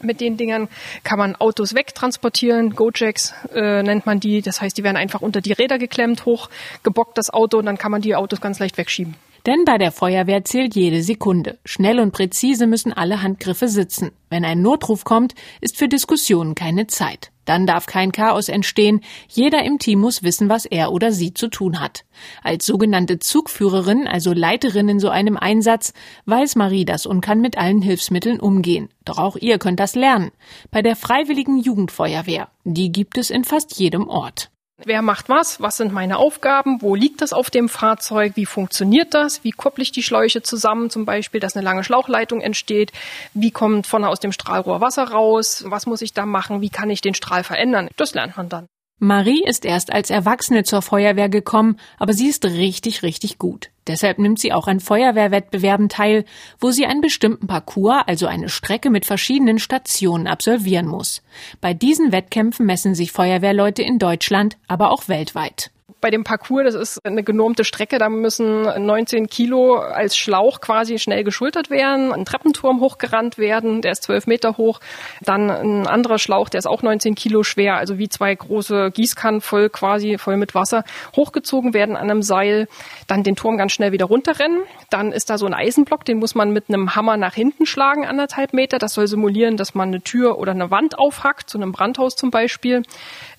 Mit 0.02 0.22
den 0.22 0.38
Dingern 0.38 0.70
kann 1.04 1.20
man 1.20 1.36
Autos 1.36 1.76
wegtransportieren. 1.76 2.74
Gojacks 2.74 3.34
äh, 3.54 3.84
nennt 3.84 4.06
man 4.06 4.22
die. 4.22 4.42
Das 4.42 4.62
heißt, 4.62 4.78
die 4.78 4.84
werden 4.84 4.98
einfach 4.98 5.22
unter 5.22 5.42
die 5.42 5.52
Räder 5.52 5.78
geklemmt, 5.78 6.24
hoch 6.26 6.50
gebockt 6.84 7.18
das 7.18 7.32
Auto 7.32 7.58
und 7.58 7.66
dann 7.66 7.78
kann 7.78 7.92
man 7.92 8.02
die 8.02 8.16
Autos 8.16 8.40
ganz 8.40 8.60
leicht 8.60 8.78
wegschieben. 8.78 9.16
Denn 9.46 9.66
bei 9.66 9.78
der 9.78 9.92
Feuerwehr 9.92 10.46
zählt 10.46 10.74
jede 10.74 11.04
Sekunde. 11.04 11.60
Schnell 11.66 12.00
und 12.00 12.14
präzise 12.14 12.66
müssen 12.66 12.94
alle 12.94 13.22
Handgriffe 13.22 13.68
sitzen. 13.68 14.12
Wenn 14.30 14.46
ein 14.46 14.62
Notruf 14.62 15.04
kommt, 15.04 15.36
ist 15.60 15.78
für 15.78 15.90
Diskussionen 15.90 16.56
keine 16.56 16.88
Zeit. 16.88 17.32
Dann 17.44 17.68
darf 17.68 17.86
kein 17.86 18.14
Chaos 18.14 18.48
entstehen. 18.48 19.02
Jeder 19.28 19.64
im 19.64 19.80
Team 19.80 20.00
muss 20.00 20.24
wissen, 20.24 20.48
was 20.48 20.66
er 20.66 20.94
oder 20.94 21.12
sie 21.12 21.34
zu 21.34 21.50
tun 21.50 21.82
hat. 21.82 22.06
Als 22.42 22.66
sogenannte 22.66 23.20
Zugführerin, 23.20 24.08
also 24.08 24.32
Leiterin 24.32 24.88
in 24.88 25.00
so 25.02 25.10
einem 25.10 25.36
Einsatz, 25.36 25.92
weiß 26.26 26.56
Marie 26.56 26.86
das 26.86 27.06
und 27.06 27.20
kann 27.20 27.42
mit 27.42 27.58
allen 27.58 27.82
Hilfsmitteln 27.82 28.40
umgehen. 28.40 28.88
Doch 29.04 29.18
auch 29.18 29.36
ihr 29.36 29.60
könnt 29.60 29.82
das 29.82 29.96
lernen. 29.96 30.32
Bei 30.72 30.82
der 30.82 30.96
Freiwilligen 30.96 31.60
Jugendfeuerwehr. 31.60 32.48
Die 32.64 32.94
gibt 32.94 33.18
es 33.18 33.30
in 33.30 33.44
fast 33.44 33.78
jedem 33.78 34.08
Ort. 34.08 34.53
Wer 34.78 35.04
macht 35.04 35.30
was? 35.30 35.62
Was 35.62 35.78
sind 35.78 35.94
meine 35.94 36.18
Aufgaben? 36.18 36.82
Wo 36.82 36.96
liegt 36.96 37.22
das 37.22 37.32
auf 37.32 37.52
dem 37.52 37.70
Fahrzeug? 37.70 38.34
Wie 38.36 38.48
funktioniert 38.48 39.14
das? 39.14 39.44
Wie 39.44 39.52
kopple 39.52 39.84
ich 39.84 39.92
die 39.92 40.02
Schläuche 40.02 40.42
zusammen? 40.42 40.90
Zum 40.90 41.06
Beispiel, 41.06 41.40
dass 41.40 41.56
eine 41.56 41.64
lange 41.64 41.84
Schlauchleitung 41.84 42.42
entsteht. 42.42 42.92
Wie 43.34 43.52
kommt 43.52 43.86
vorne 43.86 44.10
aus 44.10 44.20
dem 44.20 44.32
Strahlrohr 44.32 44.82
Wasser 44.82 45.04
raus? 45.04 45.64
Was 45.68 45.86
muss 45.86 46.02
ich 46.02 46.14
da 46.14 46.26
machen? 46.26 46.62
Wie 46.62 46.72
kann 46.72 46.90
ich 46.90 47.02
den 47.02 47.14
Strahl 47.14 47.44
verändern? 47.44 47.88
Das 47.98 48.16
lernt 48.16 48.36
man 48.36 48.50
dann. 48.50 48.68
Marie 49.00 49.44
ist 49.44 49.66
erst 49.66 49.92
als 49.92 50.10
Erwachsene 50.10 50.64
zur 50.64 50.82
Feuerwehr 50.82 51.28
gekommen, 51.28 51.78
aber 52.00 52.14
sie 52.14 52.28
ist 52.28 52.46
richtig, 52.46 53.04
richtig 53.04 53.38
gut. 53.38 53.70
Deshalb 53.86 54.18
nimmt 54.18 54.40
sie 54.40 54.54
auch 54.54 54.68
an 54.68 54.80
Feuerwehrwettbewerben 54.80 55.90
teil, 55.90 56.24
wo 56.60 56.72
sie 56.72 56.86
einen 56.86 57.02
bestimmten 57.02 57.48
Parcours, 57.48 58.04
also 58.08 58.28
eine 58.28 58.48
Strecke 58.48 58.90
mit 58.90 59.06
verschiedenen 59.06 59.60
Stationen 59.60 60.28
absolvieren 60.28 60.88
muss. 60.88 61.22
Bei 61.60 61.74
diesen 61.74 62.14
Wettkämpfen 62.14 62.66
messen 62.66 62.96
sich 62.96 63.12
Feuerwehrleute 63.12 63.84
in 63.84 64.00
Deutschland, 64.00 64.58
aber 64.68 64.92
auch 64.92 65.10
weltweit 65.10 65.73
bei 66.02 66.10
dem 66.10 66.24
Parcours, 66.24 66.66
das 66.66 66.76
ist 66.76 67.06
eine 67.06 67.24
genormte 67.24 67.64
Strecke, 67.64 67.98
da 67.98 68.10
müssen 68.10 68.64
19 68.64 69.28
Kilo 69.28 69.76
als 69.76 70.18
Schlauch 70.18 70.60
quasi 70.62 71.00
schnell 71.00 71.24
geschultert 71.24 71.70
werden, 71.70 72.12
ein 72.12 72.26
Treppenturm 72.26 72.82
hochgerannt 72.82 73.38
werden, 73.38 73.82
der 73.82 73.94
ist 73.94 74.04
12 74.04 74.28
Meter 74.28 74.58
hoch, 74.58 74.80
dann 75.22 75.50
ein 75.50 75.88
anderer 75.88 76.20
Schlauch, 76.20 76.50
der 76.50 76.60
ist 76.60 76.68
auch 76.68 76.82
19 76.82 77.16
Kilo 77.16 77.44
schwer, 77.44 77.76
also 77.78 77.98
wie 77.98 78.10
zwei 78.10 78.36
große 78.36 78.92
Gießkannen 78.92 79.42
voll 79.42 79.70
quasi, 79.70 80.18
voll 80.18 80.38
mit 80.38 80.56
Wasser, 80.56 80.84
hochgezogen 81.16 81.74
werden 81.74 81.96
an 81.96 82.10
einem 82.10 82.22
Seil, 82.22 82.68
dann 83.08 83.24
den 83.24 83.36
Turm 83.36 83.58
ganz 83.58 83.72
schnell 83.72 83.92
wieder 83.92 84.06
runterrennen, 84.06 84.64
dann 84.90 85.12
ist 85.12 85.30
da 85.30 85.38
so 85.38 85.46
ein 85.46 85.54
Eisenblock, 85.54 86.06
den 86.06 86.20
muss 86.20 86.36
man 86.36 86.52
mit 86.52 86.66
einem 86.70 86.96
Hammer 86.96 87.18
nach 87.18 87.34
hinten 87.34 87.66
schlagen, 87.66 88.06
anderthalb 88.06 88.54
Meter, 88.54 88.78
das 88.78 88.94
soll 88.94 89.08
simulieren, 89.08 89.58
dass 89.58 89.76
man 89.76 89.90
eine 89.90 90.02
Tür 90.02 90.38
oder 90.38 90.52
eine 90.52 90.72
Wand 90.72 91.00
aufhackt, 91.00 91.50
zu 91.50 91.58
einem 91.58 91.72
Brandhaus 91.72 92.16
zum 92.16 92.32
Beispiel. 92.32 92.84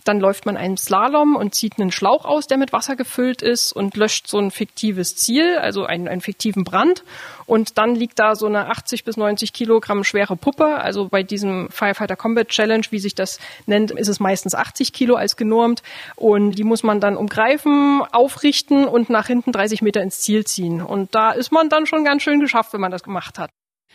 Dann 0.05 0.21
läuft 0.21 0.47
man 0.47 0.57
einen 0.57 0.77
Slalom 0.77 1.35
und 1.35 1.55
zieht 1.55 1.81
einen 1.81 1.91
Schlauch 1.91 2.25
aus, 2.25 2.47
der 2.47 2.59
mit 2.59 2.73
Wasser 2.73 2.95
gefüllt 2.95 3.43
ist 3.43 3.73
und 3.73 3.97
löscht 3.97 4.29
so 4.29 4.39
ein 4.39 4.51
fiktives 4.51 5.17
Ziel, 5.17 5.57
also 5.57 5.85
einen, 5.85 6.09
einen 6.09 6.21
fiktiven 6.21 6.65
Brand. 6.65 7.05
Und 7.47 7.79
dann 7.79 7.95
liegt 7.95 8.19
da 8.19 8.35
so 8.37 8.47
eine 8.47 8.69
80 8.69 9.05
bis 9.05 9.17
90 9.17 9.53
Kilogramm 9.53 10.05
schwere 10.05 10.37
Puppe. 10.37 10.77
Also 10.77 11.09
bei 11.09 11.23
diesem 11.23 11.69
Firefighter 11.71 12.17
Combat 12.17 12.49
Challenge, 12.49 12.85
wie 12.91 12.99
sich 12.99 13.15
das 13.15 13.39
nennt, 13.67 13.91
ist 13.91 14.09
es 14.09 14.21
meistens 14.21 14.55
80 14.55 14.93
Kilo 14.93 15.15
als 15.15 15.37
genormt. 15.37 15.83
Und 16.17 16.53
die 16.53 16.65
muss 16.65 16.83
man 16.83 17.01
dann 17.01 17.17
umgreifen, 17.17 18.03
aufrichten 18.13 18.87
und 18.87 19.11
nach 19.11 19.27
hinten 19.27 19.53
30 19.53 19.83
Meter 19.83 20.03
ins 20.03 20.21
Ziel 20.21 20.45
ziehen. 20.45 20.83
Und 20.83 21.15
da 21.15 21.33
ist 21.33 21.51
man 21.51 21.69
dann 21.69 21.87
schon 21.87 22.05
ganz 22.05 22.23
schön 22.23 22.41
geschafft, 22.41 22.73
wenn 22.73 22.81
man 22.81 22.93
das 22.93 23.03
gemacht 23.03 23.39
hat. 23.39 23.51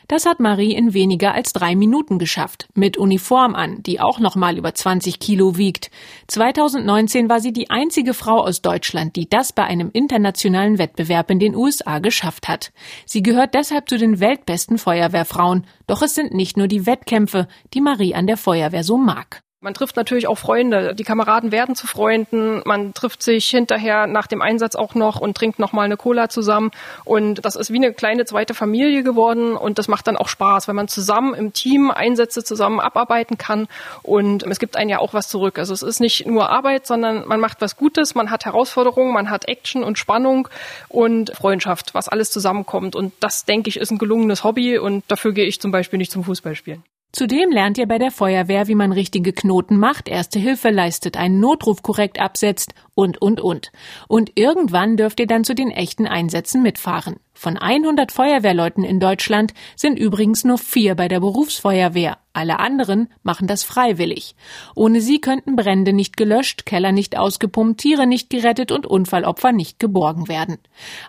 Das 0.10 0.26
hat 0.26 0.40
Marie 0.40 0.74
in 0.74 0.96
weniger 0.96 1.36
als 1.36 1.54
drei 1.54 1.76
Minuten 1.76 2.18
geschafft. 2.18 2.68
Mit 2.74 2.98
Uniform 2.98 3.54
an, 3.54 3.84
die 3.84 4.00
auch 4.00 4.18
noch 4.18 4.36
mal 4.36 4.58
über 4.58 4.74
20 4.74 5.20
Kilo 5.20 5.56
wiegt. 5.56 5.92
2019 6.26 7.30
war 7.30 7.40
sie 7.40 7.54
die 7.54 7.70
einzige 7.70 8.16
Frau 8.16 8.44
aus 8.44 8.64
Deutschland, 8.64 9.16
die 9.16 9.30
das 9.30 9.54
bei 9.54 9.66
einem 9.66 9.92
internationalen 9.94 10.80
Wettbewerb 10.80 11.30
in 11.30 11.38
den 11.38 11.56
USA 11.56 12.00
geschafft 12.00 12.48
hat. 12.48 12.72
Sie 13.06 13.22
gehört 13.22 13.54
deshalb 13.54 13.88
zu 13.88 14.00
den 14.00 14.20
weltbesten 14.20 14.80
Feuerwehrfrauen. 14.80 15.68
Doch 15.86 16.02
es 16.02 16.16
sind 16.16 16.34
nicht 16.34 16.58
nur 16.58 16.68
die 16.68 16.88
Wettkämpfe, 16.88 17.48
die 17.76 17.82
Marie 17.82 18.16
an 18.16 18.26
der 18.26 18.38
Feuerwehr 18.38 18.84
so 18.84 18.98
mag. 18.98 19.44
Man 19.62 19.74
trifft 19.74 19.98
natürlich 19.98 20.26
auch 20.28 20.38
Freunde. 20.38 20.96
Die 20.96 21.04
Kameraden 21.04 21.52
werden 21.52 21.76
zu 21.76 21.86
Freunden. 21.86 22.62
Man 22.64 22.94
trifft 22.94 23.22
sich 23.22 23.50
hinterher 23.50 24.08
nach 24.08 24.26
dem 24.26 24.42
Einsatz 24.42 24.76
auch 24.76 24.96
noch 24.96 25.20
und 25.20 25.36
trinkt 25.36 25.60
noch 25.60 25.74
mal 25.74 25.82
eine 25.82 25.98
Cola 25.98 26.30
zusammen. 26.30 26.72
Und 27.04 27.44
das 27.44 27.58
ist 27.58 27.70
wie 27.70 27.76
eine 27.76 27.92
kleine 27.92 28.24
zweite 28.24 28.54
Familie 28.54 29.04
geworden. 29.04 29.58
Und 29.58 29.78
das 29.78 29.90
macht 29.90 30.08
dann 30.08 30.16
auch 30.16 30.30
Spaß, 30.30 30.70
wenn 30.70 30.78
man 30.78 30.88
zusammen 30.88 31.34
im 31.34 31.52
Team 31.52 31.92
Einsätze 31.92 32.42
zusammen 32.42 32.80
abarbeiten 32.80 33.38
kann. 33.38 33.68
Und 34.02 34.44
es 34.44 34.60
gibt 34.60 34.78
einen 34.78 34.90
ja 34.90 35.00
auch 35.00 35.14
was 35.14 35.28
zurück. 35.28 35.60
Also 35.60 35.74
es 35.74 35.84
ist 35.84 36.00
nicht 36.00 36.26
nur 36.26 36.50
Arbeit, 36.50 36.88
sondern 36.88 37.28
man 37.28 37.42
macht 37.42 37.60
was 37.60 37.76
Gutes. 37.76 38.16
Man 38.16 38.32
hat 38.32 38.46
Herausforderungen, 38.46 39.12
man 39.12 39.30
hat 39.30 39.50
Action 39.50 39.84
und 39.84 40.00
Spannung 40.00 40.48
und 40.88 41.36
Freundschaft, 41.36 41.94
was 41.94 42.08
alles 42.08 42.32
zusammenkommt. 42.32 42.96
Und 42.96 43.12
das, 43.20 43.44
denke 43.44 43.68
ich, 43.68 43.76
ist 43.76 43.92
ein 43.92 43.98
gelungenes 43.98 44.46
Hobby. 44.46 44.78
Und 44.78 45.04
dafür 45.10 45.34
gehe 45.34 45.48
ich 45.48 45.60
zum 45.60 45.72
Beispiel 45.72 45.98
nicht 45.98 46.14
zum 46.14 46.24
Fußballspielen. 46.24 46.82
Zudem 47.12 47.50
lernt 47.52 47.80
ihr 47.80 47.88
bei 47.88 47.98
der 47.98 48.12
Feuerwehr, 48.12 48.68
wie 48.68 48.76
man 48.76 48.92
richtige 48.92 49.34
Knoten 49.34 49.78
macht, 49.78 50.08
erste 50.08 50.38
Hilfe 50.38 50.70
leistet, 50.70 51.18
einen 51.18 51.40
Notruf 51.40 51.82
korrekt 51.82 52.20
absetzt 52.20 52.74
und, 52.94 53.20
und, 53.20 53.42
und. 53.42 53.72
Und 54.08 54.32
irgendwann 54.36 54.96
dürft 54.96 55.20
ihr 55.20 55.28
dann 55.28 55.44
zu 55.44 55.56
den 55.56 55.72
echten 55.72 56.06
Einsätzen 56.06 56.62
mitfahren. 56.62 57.16
Von 57.40 57.56
100 57.56 58.12
Feuerwehrleuten 58.12 58.84
in 58.84 59.00
Deutschland 59.00 59.54
sind 59.78 59.98
übrigens 59.98 60.44
nur 60.44 60.58
vier 60.58 60.96
bei 60.96 61.08
der 61.08 61.22
Berufsfeuerwehr. 61.22 62.18
Alle 62.34 62.60
anderen 62.60 63.08
machen 63.24 63.48
das 63.48 63.64
freiwillig. 63.64 64.36
Ohne 64.76 65.00
sie 65.00 65.22
könnten 65.22 65.56
Brände 65.56 65.94
nicht 65.94 66.18
gelöscht, 66.18 66.66
Keller 66.66 66.92
nicht 66.92 67.18
ausgepumpt, 67.18 67.80
Tiere 67.80 68.08
nicht 68.08 68.30
gerettet 68.30 68.74
und 68.74 68.86
Unfallopfer 68.86 69.54
nicht 69.54 69.80
geborgen 69.80 70.28
werden. 70.28 70.58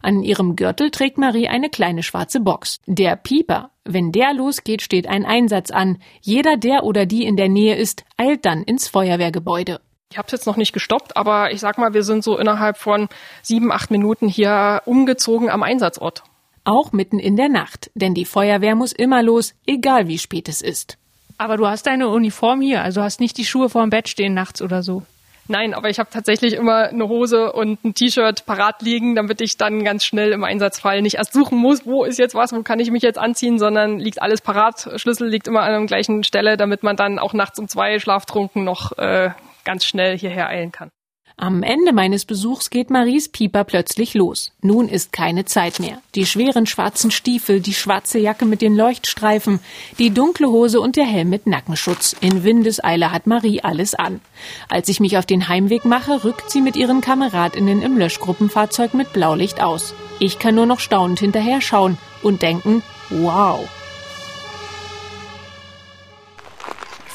An 0.02 0.22
ihrem 0.22 0.54
Gürtel 0.54 0.92
trägt 0.92 1.18
Marie 1.18 1.49
eine 1.49 1.68
kleine 1.68 2.04
schwarze 2.04 2.38
Box. 2.38 2.78
Der 2.87 3.16
Pieper. 3.16 3.72
Wenn 3.84 4.12
der 4.12 4.32
losgeht, 4.32 4.82
steht 4.82 5.08
ein 5.08 5.26
Einsatz 5.26 5.72
an. 5.72 5.99
Jeder, 6.20 6.56
der 6.56 6.84
oder 6.84 7.06
die 7.06 7.25
in 7.25 7.34
der 7.34 7.49
Nähe 7.49 7.75
ist, 7.75 8.04
eilt 8.16 8.44
dann 8.44 8.62
ins 8.62 8.87
Feuerwehrgebäude. 8.87 9.80
Ich 10.12 10.18
habe 10.18 10.26
es 10.26 10.32
jetzt 10.32 10.46
noch 10.46 10.56
nicht 10.56 10.72
gestoppt, 10.72 11.16
aber 11.16 11.52
ich 11.52 11.60
sag 11.60 11.78
mal, 11.78 11.94
wir 11.94 12.02
sind 12.02 12.24
so 12.24 12.36
innerhalb 12.36 12.78
von 12.78 13.08
sieben, 13.42 13.70
acht 13.70 13.92
Minuten 13.92 14.26
hier 14.26 14.82
umgezogen 14.84 15.48
am 15.48 15.62
Einsatzort. 15.62 16.24
Auch 16.64 16.90
mitten 16.90 17.20
in 17.20 17.36
der 17.36 17.48
Nacht, 17.48 17.92
denn 17.94 18.12
die 18.12 18.24
Feuerwehr 18.24 18.74
muss 18.74 18.90
immer 18.90 19.22
los, 19.22 19.54
egal 19.66 20.08
wie 20.08 20.18
spät 20.18 20.48
es 20.48 20.62
ist. 20.62 20.98
Aber 21.38 21.56
du 21.56 21.68
hast 21.68 21.86
deine 21.86 22.08
Uniform 22.08 22.60
hier, 22.60 22.82
also 22.82 23.02
hast 23.02 23.20
nicht 23.20 23.38
die 23.38 23.44
Schuhe 23.44 23.70
vorm 23.70 23.90
Bett 23.90 24.08
stehen 24.08 24.34
nachts 24.34 24.60
oder 24.60 24.82
so. 24.82 25.04
Nein, 25.46 25.74
aber 25.74 25.90
ich 25.90 26.00
habe 26.00 26.10
tatsächlich 26.12 26.54
immer 26.54 26.88
eine 26.88 27.08
Hose 27.08 27.52
und 27.52 27.84
ein 27.84 27.94
T-Shirt 27.94 28.46
parat 28.46 28.82
liegen, 28.82 29.14
damit 29.14 29.40
ich 29.40 29.58
dann 29.58 29.84
ganz 29.84 30.04
schnell 30.04 30.32
im 30.32 30.42
Einsatzfall 30.42 31.02
nicht 31.02 31.16
erst 31.16 31.32
suchen 31.32 31.58
muss, 31.58 31.86
wo 31.86 32.04
ist 32.04 32.18
jetzt 32.18 32.34
was, 32.34 32.52
wo 32.52 32.62
kann 32.62 32.80
ich 32.80 32.90
mich 32.90 33.02
jetzt 33.04 33.18
anziehen, 33.18 33.60
sondern 33.60 34.00
liegt 34.00 34.22
alles 34.22 34.40
parat. 34.40 34.90
Schlüssel 34.96 35.28
liegt 35.28 35.46
immer 35.46 35.62
an 35.62 35.72
der 35.72 35.86
gleichen 35.86 36.24
Stelle, 36.24 36.56
damit 36.56 36.82
man 36.82 36.96
dann 36.96 37.20
auch 37.20 37.32
nachts 37.32 37.60
um 37.60 37.68
zwei 37.68 38.00
schlaftrunken 38.00 38.64
noch 38.64 38.98
äh, 38.98 39.30
ganz 39.70 39.84
schnell 39.84 40.18
hierher 40.18 40.48
eilen 40.48 40.72
kann. 40.72 40.90
Am 41.36 41.62
Ende 41.62 41.92
meines 41.92 42.24
Besuchs 42.24 42.70
geht 42.70 42.90
Maries 42.90 43.28
Pieper 43.28 43.62
plötzlich 43.62 44.14
los. 44.14 44.50
Nun 44.62 44.88
ist 44.88 45.12
keine 45.12 45.44
Zeit 45.44 45.78
mehr. 45.78 46.02
Die 46.16 46.26
schweren 46.26 46.66
schwarzen 46.66 47.12
Stiefel, 47.12 47.60
die 47.60 47.72
schwarze 47.72 48.18
Jacke 48.18 48.46
mit 48.46 48.62
den 48.62 48.74
Leuchtstreifen, 48.74 49.60
die 50.00 50.10
dunkle 50.10 50.48
Hose 50.48 50.80
und 50.80 50.96
der 50.96 51.04
Helm 51.04 51.30
mit 51.30 51.46
Nackenschutz. 51.46 52.16
In 52.20 52.42
Windeseile 52.42 53.12
hat 53.12 53.28
Marie 53.28 53.60
alles 53.62 53.94
an. 53.94 54.20
Als 54.68 54.88
ich 54.88 54.98
mich 54.98 55.16
auf 55.16 55.24
den 55.24 55.48
Heimweg 55.48 55.84
mache, 55.84 56.24
rückt 56.24 56.50
sie 56.50 56.60
mit 56.60 56.74
ihren 56.74 57.00
Kameradinnen 57.00 57.80
im 57.80 57.96
Löschgruppenfahrzeug 57.96 58.92
mit 58.92 59.12
Blaulicht 59.12 59.62
aus. 59.62 59.94
Ich 60.18 60.40
kann 60.40 60.56
nur 60.56 60.66
noch 60.66 60.80
staunend 60.80 61.20
hinterher 61.20 61.60
schauen 61.60 61.96
und 62.22 62.42
denken, 62.42 62.82
wow. 63.08 63.68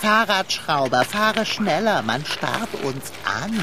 Fahrradschrauber, 0.02 1.06
fahre 1.06 1.46
schneller, 1.46 2.02
man 2.02 2.26
starrt 2.26 2.74
uns 2.84 3.12
an. 3.24 3.60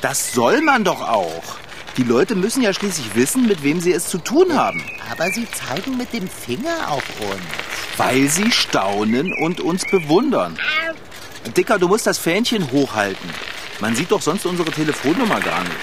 Das 0.00 0.32
soll 0.32 0.62
man 0.62 0.84
doch 0.84 1.00
auch. 1.00 1.42
Die 1.96 2.04
Leute 2.04 2.34
müssen 2.34 2.62
ja 2.62 2.72
schließlich 2.72 3.14
wissen, 3.14 3.46
mit 3.46 3.62
wem 3.62 3.80
sie 3.80 3.92
es 3.92 4.08
zu 4.08 4.18
tun 4.18 4.56
haben. 4.56 4.82
Aber 5.10 5.28
sie 5.30 5.46
zeigen 5.50 5.96
mit 5.96 6.12
dem 6.12 6.28
Finger 6.28 6.88
auf 6.88 7.02
uns. 7.20 7.42
Weil 7.96 8.28
sie 8.28 8.50
staunen 8.52 9.32
und 9.42 9.60
uns 9.60 9.84
bewundern. 9.90 10.56
Dicker, 11.56 11.78
du 11.78 11.88
musst 11.88 12.06
das 12.06 12.18
Fähnchen 12.18 12.70
hochhalten. 12.70 13.28
Man 13.80 13.96
sieht 13.96 14.12
doch 14.12 14.22
sonst 14.22 14.46
unsere 14.46 14.70
Telefonnummer 14.70 15.40
gar 15.40 15.62
nicht. 15.64 15.76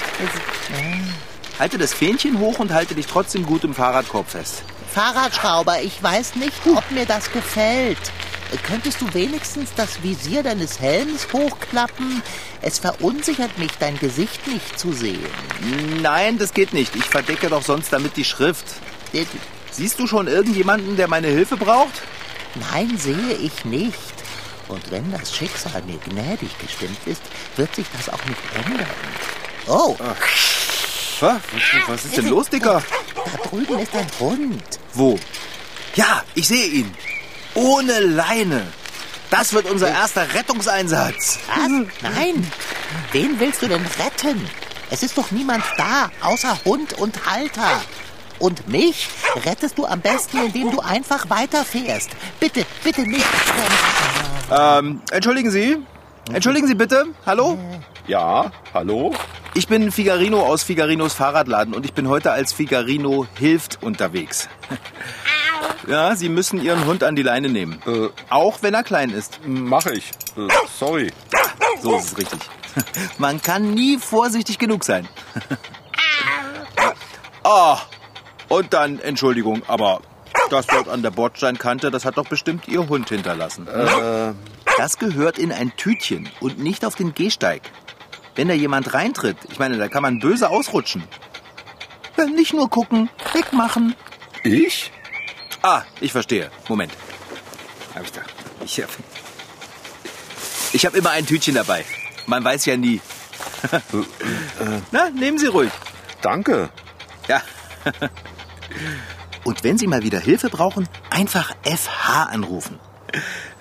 Halte 1.60 1.78
das 1.78 1.94
Fähnchen 1.94 2.40
hoch 2.40 2.60
und 2.60 2.72
halte 2.72 2.96
dich 2.96 3.08
trotzdem 3.08 3.46
gut 3.46 3.64
im 3.64 3.74
Fahrradkorb 3.76 4.30
fest. 4.30 4.64
Fahrradschrauber, 4.94 5.82
ich 5.82 6.02
weiß 6.02 6.36
nicht, 6.36 6.56
ob 6.66 6.90
mir 6.92 7.06
das 7.06 7.32
gefällt. 7.32 7.98
Könntest 8.66 9.02
du 9.02 9.14
wenigstens 9.14 9.70
das 9.76 10.02
Visier 10.04 10.42
deines 10.44 10.80
Helms 10.80 11.28
hochklappen? 11.34 12.22
Es 12.62 12.80
verunsichert 12.80 13.58
mich, 13.58 13.72
dein 13.80 13.98
Gesicht 14.00 14.48
nicht 14.48 14.80
zu 14.80 14.94
sehen. 14.94 15.20
Nein, 16.02 16.38
das 16.38 16.54
geht 16.54 16.74
nicht. 16.74 16.96
Ich 16.96 17.06
verdecke 17.06 17.50
doch 17.50 17.62
sonst 17.64 17.92
damit 17.92 18.16
die 18.18 18.24
Schrift. 18.26 18.66
Siehst 19.72 20.00
du 20.00 20.08
schon 20.08 20.28
irgendjemanden, 20.28 20.96
der 20.96 21.08
meine 21.08 21.28
Hilfe 21.28 21.58
braucht? 21.58 22.02
Nein, 22.72 22.98
sehe 22.98 23.34
ich 23.42 23.66
nicht. 23.66 23.98
Und 24.68 24.92
wenn 24.92 25.12
das 25.12 25.36
Schicksal 25.36 25.82
mir 25.84 25.98
gnädig 25.98 26.58
gestimmt 26.60 27.00
ist, 27.06 27.22
wird 27.56 27.74
sich 27.76 27.86
das 27.96 28.10
auch 28.14 28.24
nicht 28.26 28.40
ändern. 28.66 28.88
Oh, 29.68 29.96
Was, 31.20 31.42
was 31.88 32.06
ist 32.06 32.18
denn 32.18 32.28
los, 32.30 32.50
Dicker? 32.50 32.82
da 33.16 33.50
drüben 33.50 33.80
ist 33.80 33.96
ein 33.96 34.08
Hund. 34.20 34.64
Wo? 34.94 35.20
Ja, 35.96 36.24
ich 36.36 36.48
sehe 36.48 36.68
ihn. 36.68 36.94
Ohne 37.58 38.02
Leine. 38.02 38.68
Das 39.32 39.52
wird 39.52 39.66
unser 39.66 39.90
erster 39.90 40.32
Rettungseinsatz. 40.36 41.40
Was? 41.48 41.68
Nein. 42.04 42.52
Wen 43.12 43.40
willst 43.40 43.64
du 43.64 43.68
denn 43.68 43.84
retten? 43.98 44.48
Es 44.92 45.02
ist 45.02 45.18
doch 45.18 45.32
niemand 45.32 45.64
da, 45.76 46.12
außer 46.22 46.56
Hund 46.66 46.94
und 46.94 47.26
Halter. 47.26 47.82
Und 48.38 48.68
mich 48.68 49.10
rettest 49.44 49.76
du 49.80 49.88
am 49.88 50.02
besten, 50.02 50.38
indem 50.46 50.70
du 50.70 50.82
einfach 50.82 51.32
weiterfährst. 51.32 52.12
Bitte, 52.40 52.64
bitte 52.84 53.02
nicht. 53.02 53.26
Ähm, 54.52 55.02
entschuldigen 55.10 55.50
Sie? 55.50 55.78
Entschuldigen 56.32 56.68
Sie 56.68 56.76
bitte? 56.76 57.06
Hallo? 57.26 57.58
Ja, 58.06 58.52
hallo? 58.72 59.16
Ich 59.56 59.68
bin 59.68 59.92
Figarino 59.92 60.46
aus 60.46 60.62
Figarinos 60.62 61.16
Fahrradladen 61.16 61.74
und 61.74 61.88
ich 61.88 61.94
bin 61.94 62.08
heute 62.08 62.32
als 62.32 62.54
Figarino 62.54 63.26
hilft 63.40 63.82
unterwegs. 63.82 64.48
Ja, 65.86 66.16
Sie 66.16 66.30
müssen 66.30 66.62
Ihren 66.62 66.86
Hund 66.86 67.04
an 67.04 67.16
die 67.16 67.22
Leine 67.24 67.50
nehmen. 67.50 67.82
Äh. 67.86 68.10
Auch 68.30 68.62
wenn 68.62 68.74
er 68.74 68.84
klein 68.84 69.10
ist. 69.12 69.40
Mache 69.46 69.94
ich. 69.94 70.12
Äh, 70.38 70.48
sorry. 70.80 71.12
So 71.82 71.98
ist 71.98 72.06
es 72.14 72.18
richtig. 72.18 72.40
Man 73.18 73.42
kann 73.42 73.74
nie 73.74 73.98
vorsichtig 73.98 74.58
genug 74.60 74.84
sein. 74.84 75.08
Ah, 77.44 77.78
und 78.50 78.74
dann, 78.74 79.00
Entschuldigung, 79.00 79.62
aber 79.68 80.02
das 80.50 80.68
dort 80.68 80.90
an 80.90 81.02
der 81.02 81.12
Bordsteinkante, 81.12 81.92
das 81.92 82.04
hat 82.04 82.18
doch 82.18 82.28
bestimmt 82.28 82.68
Ihr 82.68 82.88
Hund 82.90 83.08
hinterlassen. 83.10 83.68
Äh, 83.68 84.34
Das 84.78 84.98
gehört 84.98 85.38
in 85.38 85.52
ein 85.52 85.72
Tütchen 85.78 86.28
und 86.42 86.60
nicht 86.60 86.84
auf 86.86 86.96
den 86.96 87.14
Gehsteig. 87.14 87.62
Wenn 88.36 88.50
da 88.50 88.54
jemand 88.54 88.94
reintritt, 88.94 89.38
ich 89.50 89.60
meine, 89.60 89.78
da 89.78 89.88
kann 89.88 90.02
man 90.04 90.20
böse 90.20 90.50
ausrutschen. 90.50 91.04
Ja, 92.18 92.26
Nicht 92.26 92.54
nur 92.54 92.70
gucken, 92.70 93.10
wegmachen. 93.34 93.96
ich? 94.44 94.92
Ah, 95.62 95.84
ich 96.02 96.12
verstehe. 96.12 96.50
Moment. 96.68 96.94
Hab 97.96 98.04
ich 98.04 98.12
da. 98.12 98.22
Ich 98.64 98.80
hab, 98.82 98.90
ich 100.74 100.86
hab 100.86 100.96
immer 100.96 101.12
ein 101.12 101.26
Tütchen 101.26 101.56
dabei. 101.56 101.86
Man 102.26 102.44
weiß 102.44 102.66
ja 102.66 102.78
nie. 102.78 103.02
Na, 104.92 105.10
nehmen 105.10 105.38
Sie 105.38 105.48
ruhig. 105.48 105.72
Danke. 106.22 106.70
Ja. 107.28 107.42
Und 109.44 109.64
wenn 109.64 109.78
Sie 109.78 109.88
mal 109.88 110.04
wieder 110.04 110.20
Hilfe 110.20 110.50
brauchen, 110.50 110.88
einfach 111.10 111.54
FH 111.64 112.24
anrufen. 112.24 112.80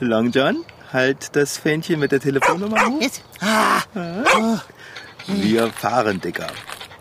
Long 0.01 0.31
John, 0.33 0.65
halt 0.93 1.35
das 1.37 1.57
Fähnchen 1.59 2.01
mit 2.01 2.13
der 2.13 2.21
Telefonnummer 2.21 2.85
hoch. 2.87 3.01
Ah, 3.41 3.81
Wir 5.27 5.71
fahren, 5.73 6.21
Dicker. 6.21 6.49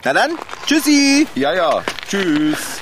Na 0.03 0.13
dann, 0.13 0.31
tschüssi. 0.67 1.27
Ja, 1.35 1.53
ja. 1.53 1.83
Tschüss. 2.07 2.74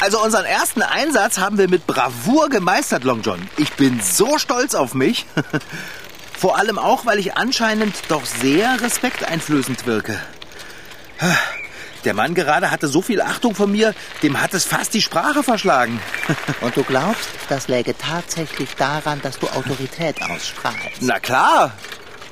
Also 0.00 0.22
unseren 0.22 0.44
ersten 0.44 0.82
Einsatz 0.82 1.38
haben 1.38 1.56
wir 1.56 1.68
mit 1.68 1.86
Bravour 1.86 2.50
gemeistert, 2.50 3.04
Long 3.04 3.22
John. 3.22 3.48
Ich 3.56 3.72
bin 3.72 4.00
so 4.00 4.38
stolz 4.38 4.74
auf 4.74 4.94
mich. 4.94 5.24
Vor 6.38 6.58
allem 6.58 6.78
auch, 6.78 7.06
weil 7.06 7.18
ich 7.18 7.36
anscheinend 7.36 7.94
doch 8.08 8.26
sehr 8.26 8.80
respekteinflößend 8.80 9.86
wirke. 9.86 10.18
Der 12.04 12.14
Mann 12.14 12.34
gerade 12.34 12.70
hatte 12.70 12.86
so 12.86 13.02
viel 13.02 13.20
Achtung 13.20 13.56
von 13.56 13.72
mir, 13.72 13.92
dem 14.22 14.40
hat 14.40 14.54
es 14.54 14.64
fast 14.64 14.94
die 14.94 15.02
Sprache 15.02 15.42
verschlagen. 15.42 16.00
Und 16.60 16.76
du 16.76 16.84
glaubst, 16.84 17.28
das 17.48 17.66
läge 17.66 17.98
tatsächlich 17.98 18.76
daran, 18.76 19.20
dass 19.22 19.40
du 19.40 19.48
Autorität 19.48 20.22
ausstrahlst? 20.22 21.00
Na 21.00 21.18
klar. 21.18 21.72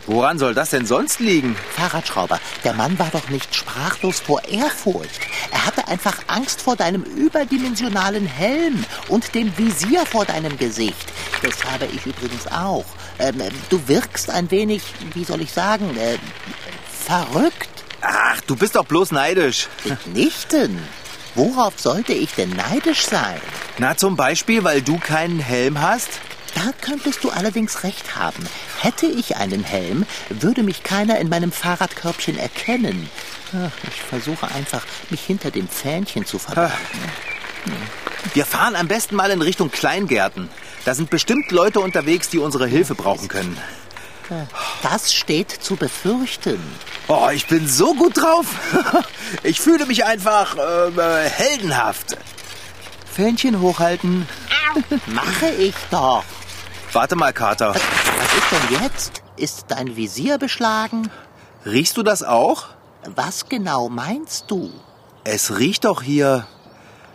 Woran 0.06 0.38
soll 0.38 0.52
das 0.54 0.70
denn 0.70 0.84
sonst 0.84 1.20
liegen? 1.20 1.56
Fahrradschrauber, 1.76 2.38
der 2.62 2.74
Mann 2.74 2.98
war 2.98 3.08
doch 3.10 3.30
nicht 3.30 3.54
sprachlos 3.54 4.20
vor 4.20 4.44
Ehrfurcht. 4.44 5.20
Er 5.50 5.64
hatte 5.64 5.88
einfach 5.88 6.16
Angst 6.26 6.60
vor 6.60 6.76
deinem 6.76 7.02
überdimensionalen 7.02 8.26
Helm 8.26 8.84
und 9.08 9.34
dem 9.34 9.56
Visier 9.56 10.04
vor 10.04 10.26
deinem 10.26 10.58
Gesicht. 10.58 11.12
Das 11.42 11.64
habe 11.64 11.86
ich 11.86 12.04
übrigens 12.04 12.46
auch. 12.48 12.84
Ähm, 13.18 13.40
du 13.70 13.80
wirkst 13.88 14.28
ein 14.28 14.50
wenig, 14.50 14.82
wie 15.14 15.24
soll 15.24 15.40
ich 15.40 15.52
sagen, 15.52 15.96
äh, 15.96 16.18
verrückt. 17.06 17.68
Ach, 18.02 18.40
du 18.42 18.56
bist 18.56 18.76
doch 18.76 18.84
bloß 18.84 19.12
neidisch. 19.12 19.68
Mitnichten. 19.84 20.78
Worauf 21.34 21.80
sollte 21.80 22.12
ich 22.12 22.32
denn 22.34 22.50
neidisch 22.50 23.06
sein? 23.06 23.40
Na, 23.78 23.96
zum 23.96 24.16
Beispiel, 24.16 24.62
weil 24.62 24.82
du 24.82 24.98
keinen 24.98 25.40
Helm 25.40 25.80
hast? 25.80 26.10
Da 26.54 26.70
könntest 26.80 27.24
du 27.24 27.30
allerdings 27.30 27.82
recht 27.82 28.16
haben. 28.16 28.46
Hätte 28.80 29.06
ich 29.06 29.36
einen 29.36 29.64
Helm, 29.64 30.06
würde 30.30 30.62
mich 30.62 30.82
keiner 30.82 31.18
in 31.18 31.28
meinem 31.28 31.52
Fahrradkörbchen 31.52 32.38
erkennen. 32.38 33.08
Ach, 33.52 33.70
Ich 33.88 34.00
versuche 34.02 34.48
einfach, 34.54 34.84
mich 35.10 35.20
hinter 35.22 35.50
dem 35.50 35.68
Fähnchen 35.68 36.24
zu 36.26 36.38
verbergen. 36.38 36.72
Wir 38.34 38.46
fahren 38.46 38.76
am 38.76 38.88
besten 38.88 39.16
mal 39.16 39.30
in 39.30 39.42
Richtung 39.42 39.70
Kleingärten. 39.70 40.48
Da 40.84 40.94
sind 40.94 41.10
bestimmt 41.10 41.50
Leute 41.50 41.80
unterwegs, 41.80 42.28
die 42.28 42.38
unsere 42.38 42.66
Hilfe 42.66 42.94
brauchen 42.94 43.28
können. 43.28 43.56
Das 44.82 45.12
steht 45.12 45.50
zu 45.50 45.76
befürchten. 45.76 46.58
Oh, 47.08 47.28
ich 47.32 47.46
bin 47.46 47.68
so 47.68 47.94
gut 47.94 48.16
drauf. 48.16 48.46
Ich 49.42 49.60
fühle 49.60 49.84
mich 49.86 50.04
einfach 50.04 50.56
äh, 50.56 50.88
äh, 50.88 51.28
heldenhaft. 51.28 52.16
Fähnchen 53.12 53.60
hochhalten. 53.60 54.28
Mache 55.06 55.48
ich 55.58 55.74
doch. 55.90 56.24
Warte 56.94 57.16
mal, 57.16 57.33
Kater. 57.33 57.74
Was 57.74 57.80
ist 57.80 58.52
denn 58.52 58.83
jetzt? 58.83 59.22
Ist 59.37 59.64
dein 59.68 59.96
Visier 59.96 60.38
beschlagen? 60.38 61.11
Riechst 61.66 61.96
du 61.96 62.04
das 62.04 62.22
auch? 62.22 62.66
Was 63.16 63.48
genau 63.48 63.88
meinst 63.88 64.48
du? 64.48 64.70
Es 65.24 65.59
riecht 65.59 65.87
doch 65.87 66.02
hier 66.02 66.46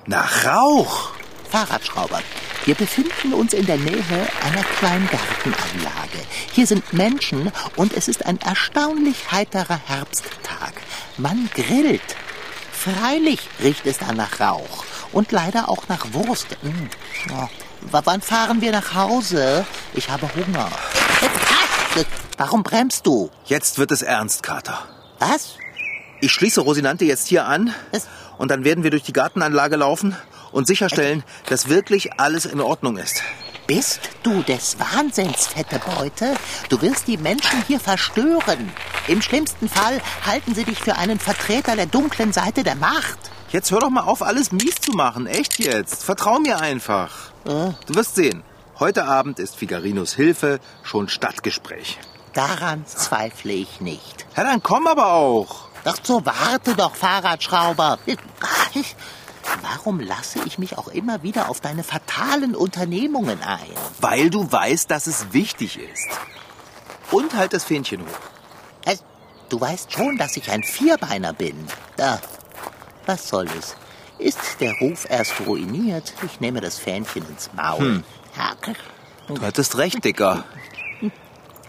nach 0.06 0.46
Rauch. 0.46 1.12
Fahrradschrauber. 1.50 2.20
Wir 2.65 2.76
befinden 2.76 3.34
uns 3.34 3.54
in 3.54 3.65
der 3.68 3.78
Nähe 3.78 4.28
einer 4.44 4.63
kleinen 4.80 5.08
Gartenanlage. 5.08 6.26
Hier 6.52 6.68
sind 6.68 6.92
Menschen 6.92 7.50
und 7.78 7.94
es 7.94 8.10
ist 8.10 8.26
ein 8.26 8.42
erstaunlich 8.42 9.32
heiterer 9.32 9.80
Herbsttag. 9.86 10.74
Man 11.18 11.50
grillt. 11.54 12.18
Freilich 12.74 13.48
riecht 13.63 13.86
es 13.86 14.00
da 14.00 14.12
nach 14.12 14.42
Rauch 14.42 14.84
und 15.13 15.32
leider 15.32 15.70
auch 15.70 15.88
nach 15.88 16.13
Wurst. 16.13 16.58
Hm. 16.63 16.89
Ja. 17.30 17.50
W- 17.82 18.02
Wann 18.04 18.22
fahren 18.22 18.62
wir 18.62 18.72
nach 18.72 18.94
Hause? 18.94 19.65
Ich 19.94 20.10
habe 20.10 20.30
Hunger. 20.36 20.70
Ah, 20.72 22.04
Warum 22.38 22.63
bremst 22.63 23.06
du? 23.06 23.30
Jetzt 23.46 23.78
wird 23.80 23.92
es 23.92 24.02
ernst, 24.02 24.44
Kater. 24.44 24.80
Was? 25.20 25.56
Ich 26.22 26.32
schließe 26.32 26.62
Rosinante 26.62 27.06
jetzt 27.06 27.28
hier 27.28 27.46
an 27.46 27.74
Es- 27.92 28.08
und 28.38 28.50
dann 28.52 28.63
werden 28.63 28.84
wir 28.84 28.92
durch 28.92 29.04
die 29.04 29.13
Gartenanlage 29.13 29.76
laufen 29.76 30.15
und 30.52 30.65
sicherstellen, 30.68 31.24
dass 31.48 31.68
wirklich 31.70 32.13
alles 32.20 32.46
in 32.46 32.62
Ordnung 32.62 32.98
ist. 32.98 33.22
Bist 33.68 34.00
du 34.24 34.42
des 34.44 34.78
Wahnsinns, 34.80 35.48
fette 35.48 35.80
Beute? 35.96 36.34
Du 36.70 36.82
wirst 36.82 37.08
die 37.08 37.18
Menschen 37.18 37.63
hier 37.68 37.80
verstören. 37.80 38.72
Im 39.08 39.22
schlimmsten 39.22 39.70
Fall 39.70 40.02
halten 40.26 40.56
sie 40.56 40.63
dich 40.63 40.80
für 40.80 40.96
einen 40.96 41.20
Vertreter 41.20 41.76
der 41.76 41.86
dunklen 41.86 42.34
Seite 42.34 42.63
der 42.63 42.76
Macht. 42.76 43.20
Jetzt 43.52 43.72
hör 43.72 43.80
doch 43.80 43.90
mal 43.90 44.04
auf, 44.04 44.22
alles 44.22 44.52
mies 44.52 44.76
zu 44.76 44.92
machen. 44.92 45.26
Echt 45.26 45.60
jetzt. 45.60 46.04
Vertrau 46.04 46.40
mir 46.40 46.60
einfach. 46.60 47.32
Du 47.88 47.96
wirst 47.96 48.16
sehen. 48.16 48.44
Heute 48.78 49.06
Abend 49.06 49.40
ist 49.40 49.56
Figarinos 49.56 50.14
Hilfe 50.14 50.60
schon 50.84 51.10
Stadtgespräch. 51.10 51.98
Daran 52.34 52.86
zweifle 52.86 53.54
ich 53.54 53.82
nicht. 53.82 54.26
Ja, 54.38 54.44
dann 54.44 54.62
komm 54.62 54.88
aber 54.88 55.14
auch. 55.14 55.68
Doch 55.84 55.98
so 56.04 56.26
warte 56.26 56.76
doch, 56.76 56.96
Fahrradschrauber. 56.96 57.98
Warum 59.62 60.00
lasse 60.00 60.40
ich 60.46 60.60
mich 60.60 60.78
auch 60.78 60.88
immer 60.88 61.24
wieder 61.24 61.50
auf 61.50 61.60
deine 61.60 61.84
fatalen 61.84 62.56
Unternehmungen 62.56 63.42
ein? 63.42 63.66
Weil 64.00 64.30
du 64.30 64.52
weißt, 64.52 64.92
dass 64.92 65.08
es 65.08 65.34
wichtig 65.34 65.80
ist. 65.80 66.08
Und 67.10 67.36
halt 67.36 67.54
das 67.54 67.64
Fähnchen 67.64 68.02
hoch. 68.02 68.30
Du 69.50 69.60
weißt 69.60 69.92
schon, 69.92 70.18
dass 70.18 70.38
ich 70.38 70.52
ein 70.52 70.64
Vierbeiner 70.64 71.34
bin. 71.34 71.56
Da. 71.98 72.22
Was 73.10 73.28
soll 73.28 73.48
es? 73.58 73.76
Ist 74.19 74.38
der 74.60 74.72
Ruf 74.82 75.08
erst 75.10 75.34
ruiniert? 75.48 76.13
Ich 76.24 76.39
nehme 76.41 76.62
das 76.62 76.78
Fähnchen 76.78 77.26
ins 77.28 77.50
Maul. 77.56 78.04
Ja, 78.38 78.52
Du 79.28 79.41
hattest 79.41 79.80
recht, 79.80 80.06
Dicker. 80.06 80.43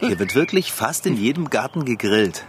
Hier 0.00 0.18
wird 0.18 0.34
wirklich 0.34 0.70
fast 0.70 1.06
in 1.06 1.16
jedem 1.16 1.48
Garten 1.48 1.86
gegrillt. 1.86 2.44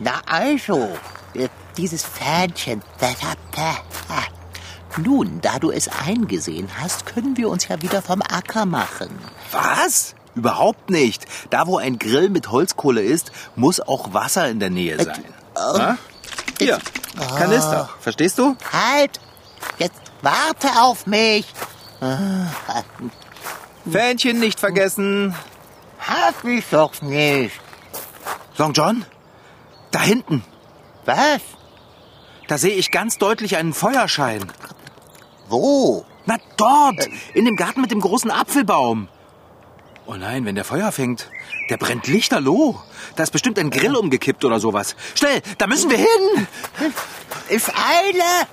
Na 0.00 0.20
also, 0.26 0.98
äh, 1.34 1.46
dieses 1.76 2.04
Fähnchen. 2.04 2.82
äh, 3.00 5.00
Nun, 5.00 5.40
da 5.40 5.60
du 5.60 5.70
es 5.70 5.86
eingesehen 5.86 6.68
hast, 6.80 7.06
können 7.06 7.36
wir 7.36 7.48
uns 7.50 7.68
ja 7.68 7.80
wieder 7.82 8.02
vom 8.02 8.20
Acker 8.20 8.66
machen. 8.66 9.10
Was? 9.52 10.16
Überhaupt 10.34 10.90
nicht. 10.90 11.24
Da, 11.50 11.68
wo 11.68 11.78
ein 11.78 12.00
Grill 12.00 12.30
mit 12.30 12.50
Holzkohle 12.50 13.00
ist, 13.00 13.30
muss 13.54 13.78
auch 13.78 14.12
Wasser 14.12 14.48
in 14.48 14.58
der 14.58 14.70
Nähe 14.70 15.00
sein. 15.04 15.22
Na? 15.54 15.98
Hier, 16.58 16.80
Kanister. 17.16 17.88
Verstehst 18.00 18.38
du? 18.38 18.56
Halt! 18.72 19.20
Jetzt 19.78 20.00
warte 20.22 20.68
auf 20.80 21.06
mich! 21.06 21.46
Fähnchen 23.90 24.40
nicht 24.40 24.60
vergessen. 24.60 25.34
Hab 25.98 26.44
ich 26.44 26.64
doch 26.70 27.00
nicht. 27.02 27.60
Long 28.56 28.72
John? 28.72 29.04
Da 29.90 30.00
hinten. 30.00 30.44
Was? 31.04 31.40
Da 32.48 32.58
sehe 32.58 32.74
ich 32.74 32.90
ganz 32.90 33.18
deutlich 33.18 33.56
einen 33.56 33.72
Feuerschein. 33.72 34.52
Wo? 35.48 36.04
Na 36.26 36.36
dort, 36.56 37.08
in 37.34 37.44
dem 37.44 37.56
Garten 37.56 37.80
mit 37.80 37.90
dem 37.90 38.00
großen 38.00 38.30
Apfelbaum. 38.30 39.08
Oh 40.06 40.16
nein, 40.16 40.44
wenn 40.44 40.54
der 40.54 40.64
Feuer 40.64 40.92
fängt, 40.92 41.30
der 41.70 41.78
brennt 41.78 42.06
lichterloh. 42.06 42.78
Da 43.16 43.22
ist 43.22 43.30
bestimmt 43.30 43.58
ein 43.58 43.70
Grill 43.70 43.96
umgekippt 43.96 44.44
oder 44.44 44.60
sowas. 44.60 44.96
Schnell, 45.14 45.40
da 45.56 45.66
müssen 45.66 45.90
wir 45.90 45.96
hin. 45.96 46.46
Ich 47.48 47.64
eile! 47.68 48.46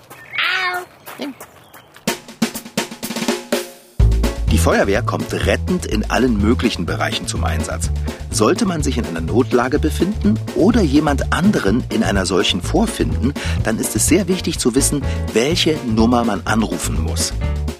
Die 4.50 4.58
Feuerwehr 4.58 5.02
kommt 5.02 5.34
rettend 5.34 5.86
in 5.86 6.10
allen 6.10 6.38
möglichen 6.38 6.86
Bereichen 6.86 7.28
zum 7.28 7.44
Einsatz. 7.44 7.90
Sollte 8.30 8.66
man 8.66 8.82
sich 8.82 8.98
in 8.98 9.06
einer 9.06 9.20
Notlage 9.20 9.78
befinden 9.78 10.40
oder 10.56 10.82
jemand 10.82 11.34
anderen 11.34 11.84
in 11.90 12.04
einer 12.04 12.26
solchen 12.26 12.62
vorfinden, 12.62 13.34
dann 13.66 13.78
ist 13.78 13.94
es 13.98 14.08
sehr 14.08 14.30
wichtig 14.30 14.58
zu 14.58 14.74
wissen, 14.74 15.04
welche 15.34 15.76
Nummer 15.86 16.24
man 16.24 16.42
anrufen 16.46 17.02
muss. 17.02 17.34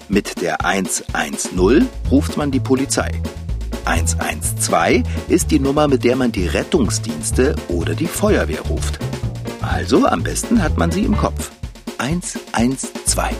Mit 0.08 0.42
der 0.42 0.62
110 0.62 1.88
ruft 2.10 2.36
man 2.36 2.50
die 2.50 2.60
Polizei. 2.60 3.22
112 3.84 5.02
ist 5.28 5.50
die 5.50 5.58
Nummer, 5.58 5.88
mit 5.88 6.04
der 6.04 6.16
man 6.16 6.32
die 6.32 6.46
Rettungsdienste 6.46 7.56
oder 7.68 7.94
die 7.94 8.06
Feuerwehr 8.06 8.60
ruft. 8.62 8.98
Also 9.60 10.06
am 10.06 10.22
besten 10.22 10.62
hat 10.62 10.76
man 10.76 10.90
sie 10.90 11.04
im 11.04 11.16
Kopf. 11.16 11.50
112. 11.98 13.36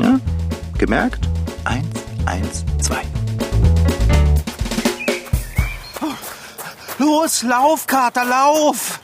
Ja, 0.00 0.18
gemerkt? 0.78 1.28
112. 1.64 2.98
Los, 6.98 7.42
lauf, 7.42 7.86
Kater, 7.86 8.24
lauf! 8.24 8.98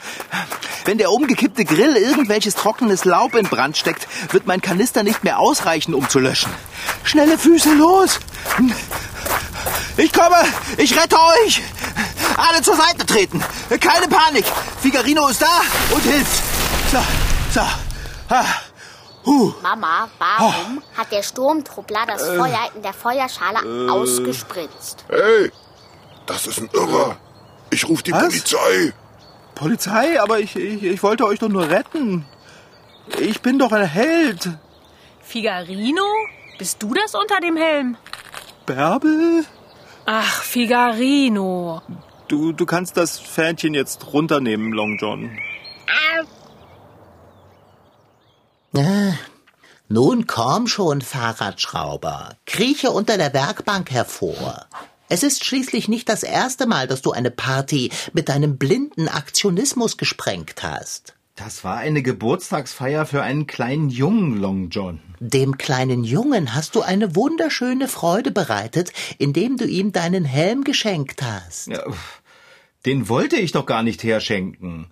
Wenn 0.83 0.97
der 0.97 1.11
umgekippte 1.11 1.63
Grill 1.63 1.95
irgendwelches 1.95 2.55
trockenes 2.55 3.05
Laub 3.05 3.35
in 3.35 3.47
Brand 3.47 3.77
steckt, 3.77 4.07
wird 4.33 4.45
mein 4.45 4.61
Kanister 4.61 5.01
nicht 5.01 5.23
mehr 5.23 5.39
ausreichen, 5.39 5.93
um 5.93 6.09
zu 6.09 6.19
löschen. 6.19 6.51
Schnelle 7.03 7.37
Füße, 7.37 7.73
los! 7.73 8.19
Ich 9.97 10.11
komme! 10.11 10.35
Ich 10.77 10.99
rette 10.99 11.15
euch! 11.15 11.61
Alle 12.37 12.61
zur 12.61 12.75
Seite 12.75 13.05
treten! 13.05 13.41
Keine 13.79 14.07
Panik! 14.07 14.45
Figarino 14.81 15.27
ist 15.27 15.41
da 15.41 15.61
und 15.93 16.03
hilft! 16.03 16.43
So, 16.91 16.99
so. 17.53 17.61
Ah. 18.29 18.45
Huh. 19.25 19.53
Mama, 19.63 20.07
warum 20.19 20.83
hat 20.95 21.11
der 21.11 21.23
Sturmtruppler 21.23 22.05
das 22.05 22.23
Feuer 22.23 22.69
in 22.75 22.81
der 22.83 22.93
Feuerschale 22.93 23.89
ausgespritzt? 23.89 25.05
Hey, 25.09 25.51
das 26.27 26.45
ist 26.45 26.59
ein 26.59 26.69
Irrer. 26.73 27.17
Ich 27.71 27.87
rufe 27.87 28.03
die 28.03 28.11
Was? 28.11 28.23
Polizei. 28.23 28.93
Polizei, 29.55 30.21
aber 30.21 30.39
ich, 30.39 30.55
ich, 30.55 30.83
ich 30.83 31.01
wollte 31.01 31.25
euch 31.25 31.39
doch 31.39 31.49
nur 31.49 31.69
retten. 31.69 32.25
Ich 33.19 33.41
bin 33.41 33.57
doch 33.57 33.71
ein 33.71 33.87
Held. 33.87 34.49
Figarino? 35.21 36.03
Bist 36.59 36.83
du 36.83 36.93
das 36.93 37.15
unter 37.15 37.39
dem 37.39 37.57
Helm? 37.57 37.97
Bärbel? 38.65 39.45
Ach, 40.05 40.43
Figarino. 40.43 41.81
Du, 42.27 42.51
du 42.51 42.65
kannst 42.65 42.97
das 42.97 43.19
Fähnchen 43.19 43.73
jetzt 43.73 44.13
runternehmen, 44.13 44.71
Long 44.71 44.97
John. 44.99 45.37
Äh, 48.75 49.13
nun 49.87 50.27
komm 50.27 50.67
schon, 50.67 51.01
Fahrradschrauber. 51.01 52.35
Krieche 52.45 52.91
unter 52.91 53.17
der 53.17 53.33
Werkbank 53.33 53.91
hervor. 53.91 54.65
Es 55.07 55.23
ist 55.23 55.45
schließlich 55.45 55.87
nicht 55.87 56.09
das 56.09 56.23
erste 56.23 56.65
Mal, 56.65 56.87
dass 56.87 57.01
du 57.01 57.11
eine 57.11 57.31
Party 57.31 57.91
mit 58.13 58.29
deinem 58.29 58.57
blinden 58.57 59.07
Aktionismus 59.07 59.97
gesprengt 59.97 60.63
hast. 60.63 61.14
Das 61.35 61.65
war 61.65 61.75
eine 61.75 62.01
Geburtstagsfeier 62.01 63.05
für 63.05 63.21
einen 63.21 63.45
kleinen 63.45 63.89
Jungen, 63.89 64.37
Long 64.37 64.69
John. 64.69 65.01
Dem 65.19 65.57
kleinen 65.57 66.05
Jungen 66.05 66.55
hast 66.55 66.75
du 66.75 66.81
eine 66.81 67.13
wunderschöne 67.13 67.89
Freude 67.89 68.31
bereitet, 68.31 68.93
indem 69.17 69.57
du 69.57 69.65
ihm 69.65 69.91
deinen 69.91 70.23
Helm 70.23 70.63
geschenkt 70.63 71.21
hast. 71.21 71.67
Ja, 71.67 71.83
den 72.85 73.09
wollte 73.09 73.35
ich 73.35 73.51
doch 73.51 73.65
gar 73.65 73.83
nicht 73.83 74.01
herschenken. 74.03 74.87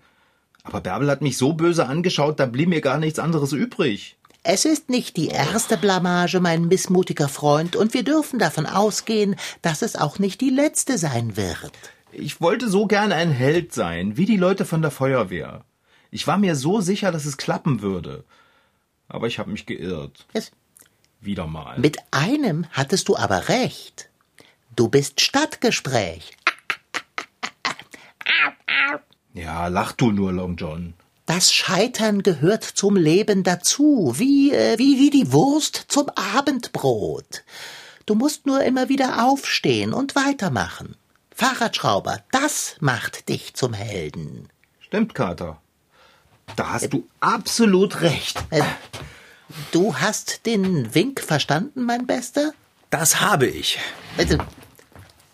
Aber 0.63 0.81
Bärbel 0.81 1.09
hat 1.09 1.21
mich 1.21 1.37
so 1.37 1.53
böse 1.53 1.85
angeschaut, 1.85 2.41
da 2.41 2.45
blieb 2.45 2.67
mir 2.67 2.81
gar 2.81 2.97
nichts 2.97 3.19
anderes 3.19 3.53
übrig. 3.53 4.17
Es 4.43 4.65
ist 4.65 4.89
nicht 4.89 5.15
die 5.15 5.27
erste 5.27 5.77
Blamage, 5.77 6.41
mein 6.41 6.67
missmutiger 6.67 7.29
Freund, 7.29 7.77
und 7.77 7.93
wir 7.93 8.03
dürfen 8.03 8.37
davon 8.37 8.65
ausgehen, 8.65 9.37
dass 9.61 9.81
es 9.81 9.95
auch 9.95 10.19
nicht 10.19 10.41
die 10.41 10.49
letzte 10.49 10.97
sein 10.97 11.37
wird. 11.37 11.71
Ich 12.11 12.41
wollte 12.41 12.67
so 12.67 12.85
gern 12.85 13.13
ein 13.13 13.31
Held 13.31 13.73
sein, 13.73 14.17
wie 14.17 14.25
die 14.25 14.37
Leute 14.37 14.65
von 14.65 14.81
der 14.81 14.91
Feuerwehr. 14.91 15.63
Ich 16.13 16.27
war 16.27 16.37
mir 16.37 16.55
so 16.55 16.79
sicher, 16.79 17.11
dass 17.11 17.25
es 17.25 17.37
klappen 17.37 17.81
würde. 17.81 18.23
Aber 19.07 19.25
ich 19.25 19.39
habe 19.39 19.49
mich 19.49 19.65
geirrt. 19.65 20.27
Es 20.33 20.51
Wieder 21.19 21.47
mal. 21.47 21.79
Mit 21.79 21.97
einem 22.11 22.67
hattest 22.71 23.09
du 23.09 23.17
aber 23.17 23.49
recht. 23.49 24.09
Du 24.75 24.89
bist 24.89 25.21
Stadtgespräch. 25.21 26.37
Ja, 29.33 29.67
lach 29.69 29.93
du 29.93 30.11
nur, 30.11 30.31
Long 30.31 30.55
John. 30.55 30.93
Das 31.25 31.51
Scheitern 31.51 32.21
gehört 32.21 32.63
zum 32.63 32.95
Leben 32.95 33.41
dazu, 33.41 34.13
wie, 34.15 34.51
äh, 34.51 34.77
wie, 34.77 34.99
wie 34.99 35.09
die 35.09 35.31
Wurst 35.31 35.85
zum 35.87 36.09
Abendbrot. 36.09 37.43
Du 38.05 38.13
musst 38.13 38.45
nur 38.45 38.63
immer 38.63 38.87
wieder 38.87 39.25
aufstehen 39.25 39.93
und 39.93 40.15
weitermachen. 40.15 40.95
Fahrradschrauber, 41.33 42.19
das 42.31 42.75
macht 42.81 43.29
dich 43.29 43.55
zum 43.55 43.73
Helden. 43.73 44.49
Stimmt, 44.79 45.15
Kater. 45.15 45.62
Da 46.55 46.69
hast 46.69 46.91
du 46.93 47.07
absolut 47.19 48.01
recht. 48.01 48.43
Äh, 48.49 48.61
du 49.71 49.95
hast 49.95 50.45
den 50.45 50.93
Wink 50.93 51.21
verstanden, 51.21 51.83
mein 51.83 52.05
Bester? 52.05 52.53
Das 52.89 53.21
habe 53.21 53.47
ich. 53.47 53.79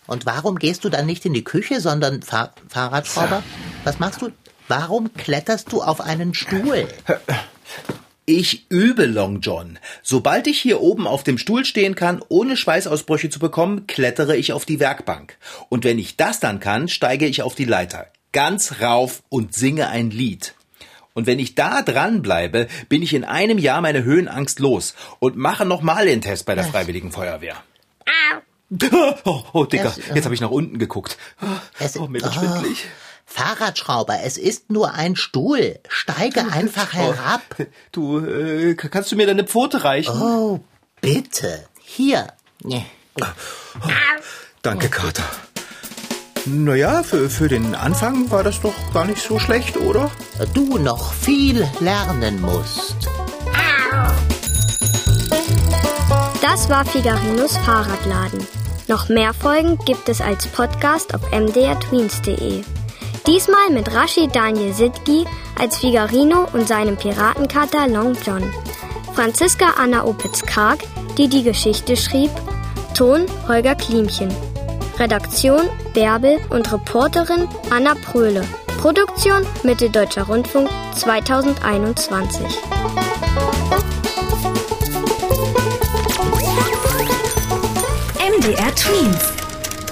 Und 0.06 0.26
warum 0.26 0.58
gehst 0.58 0.84
du 0.84 0.88
dann 0.88 1.06
nicht 1.06 1.24
in 1.24 1.34
die 1.34 1.44
Küche, 1.44 1.80
sondern 1.80 2.22
Fahr 2.22 2.54
Fahrradschrauber? 2.68 3.42
Was 3.84 3.98
machst 3.98 4.22
du? 4.22 4.30
Warum 4.66 5.12
kletterst 5.14 5.72
du 5.72 5.82
auf 5.82 6.00
einen 6.00 6.34
Stuhl? 6.34 6.88
Ich 8.26 8.70
übe 8.70 9.06
Long 9.06 9.40
John. 9.40 9.80
Sobald 10.02 10.46
ich 10.46 10.60
hier 10.60 10.80
oben 10.80 11.08
auf 11.08 11.24
dem 11.24 11.36
Stuhl 11.36 11.64
stehen 11.64 11.96
kann, 11.96 12.22
ohne 12.28 12.56
Schweißausbrüche 12.56 13.28
zu 13.28 13.40
bekommen, 13.40 13.88
klettere 13.88 14.36
ich 14.36 14.52
auf 14.52 14.64
die 14.64 14.78
Werkbank. 14.78 15.36
Und 15.68 15.82
wenn 15.82 15.98
ich 15.98 16.16
das 16.16 16.38
dann 16.38 16.60
kann, 16.60 16.86
steige 16.86 17.26
ich 17.26 17.42
auf 17.42 17.56
die 17.56 17.64
Leiter. 17.64 18.06
Ganz 18.30 18.80
rauf 18.80 19.24
und 19.30 19.54
singe 19.54 19.88
ein 19.88 20.10
Lied. 20.10 20.54
Und 21.20 21.26
wenn 21.26 21.38
ich 21.38 21.54
da 21.54 21.82
dran 21.82 22.22
bleibe, 22.22 22.66
bin 22.88 23.02
ich 23.02 23.12
in 23.12 23.24
einem 23.24 23.58
Jahr 23.58 23.82
meine 23.82 24.04
Höhenangst 24.04 24.58
los 24.58 24.94
und 25.18 25.36
mache 25.36 25.66
nochmal 25.66 26.06
den 26.06 26.22
Test 26.22 26.46
bei 26.46 26.54
der 26.54 26.64
Freiwilligen 26.64 27.12
Feuerwehr. 27.12 27.56
Oh, 29.24 29.42
oh 29.52 29.64
Dicker, 29.64 29.92
äh, 30.10 30.14
jetzt 30.14 30.24
habe 30.24 30.34
ich 30.34 30.40
nach 30.40 30.50
unten 30.50 30.78
geguckt. 30.78 31.18
Es- 31.78 31.98
Oh, 31.98 32.06
mir 32.06 32.22
wird 32.22 32.32
oh. 32.34 32.38
schwindelig. 32.38 32.86
Fahrradschrauber, 33.26 34.20
es 34.24 34.38
ist 34.38 34.70
nur 34.70 34.94
ein 34.94 35.14
Stuhl. 35.16 35.80
Steige 35.88 36.46
einfach 36.52 36.92
herab. 36.94 37.42
Du, 37.92 38.24
äh, 38.24 38.74
kannst 38.76 39.12
du 39.12 39.16
mir 39.16 39.26
deine 39.26 39.44
Pfote 39.44 39.84
reichen? 39.84 40.14
Oh, 40.22 40.60
bitte. 41.02 41.66
Hier. 41.80 42.28
Danke, 44.62 44.88
Kater. 44.88 45.24
Naja, 46.46 47.02
für, 47.02 47.28
für 47.28 47.48
den 47.48 47.74
Anfang 47.74 48.30
war 48.30 48.42
das 48.42 48.60
doch 48.60 48.74
gar 48.92 49.04
nicht 49.04 49.22
so 49.22 49.38
schlecht, 49.38 49.76
oder? 49.76 50.10
Du 50.54 50.78
noch 50.78 51.12
viel 51.12 51.68
lernen 51.80 52.40
musst. 52.40 52.96
Das 56.40 56.68
war 56.68 56.84
Figarinos 56.84 57.56
Fahrradladen. 57.58 58.46
Noch 58.88 59.08
mehr 59.08 59.34
Folgen 59.34 59.78
gibt 59.84 60.08
es 60.08 60.20
als 60.20 60.46
Podcast 60.46 61.14
auf 61.14 61.20
mdrtweens.de. 61.30 62.62
Diesmal 63.26 63.70
mit 63.70 63.94
Rashid 63.94 64.34
Daniel 64.34 64.72
Sidgi 64.72 65.26
als 65.58 65.78
Figarino 65.78 66.48
und 66.52 66.66
seinem 66.66 66.96
Piratenkater 66.96 67.86
Long 67.86 68.16
John. 68.26 68.42
Franziska 69.14 69.74
Anna 69.78 70.04
Opitz-Karg, 70.04 70.80
die 71.18 71.28
die 71.28 71.42
Geschichte 71.42 71.96
schrieb. 71.96 72.30
Ton 72.94 73.26
Holger 73.46 73.74
Klimchen. 73.74 74.34
Redaktion 74.98 75.68
Bärbel 75.92 76.38
und 76.50 76.72
Reporterin 76.72 77.48
Anna 77.70 77.94
Pröhle. 77.94 78.42
Produktion 78.80 79.46
Mitteldeutscher 79.62 80.22
Rundfunk 80.22 80.68
2021. 80.94 82.40
MDR 88.18 88.74
Twins. 88.74 89.32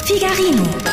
Figarino. 0.05 0.88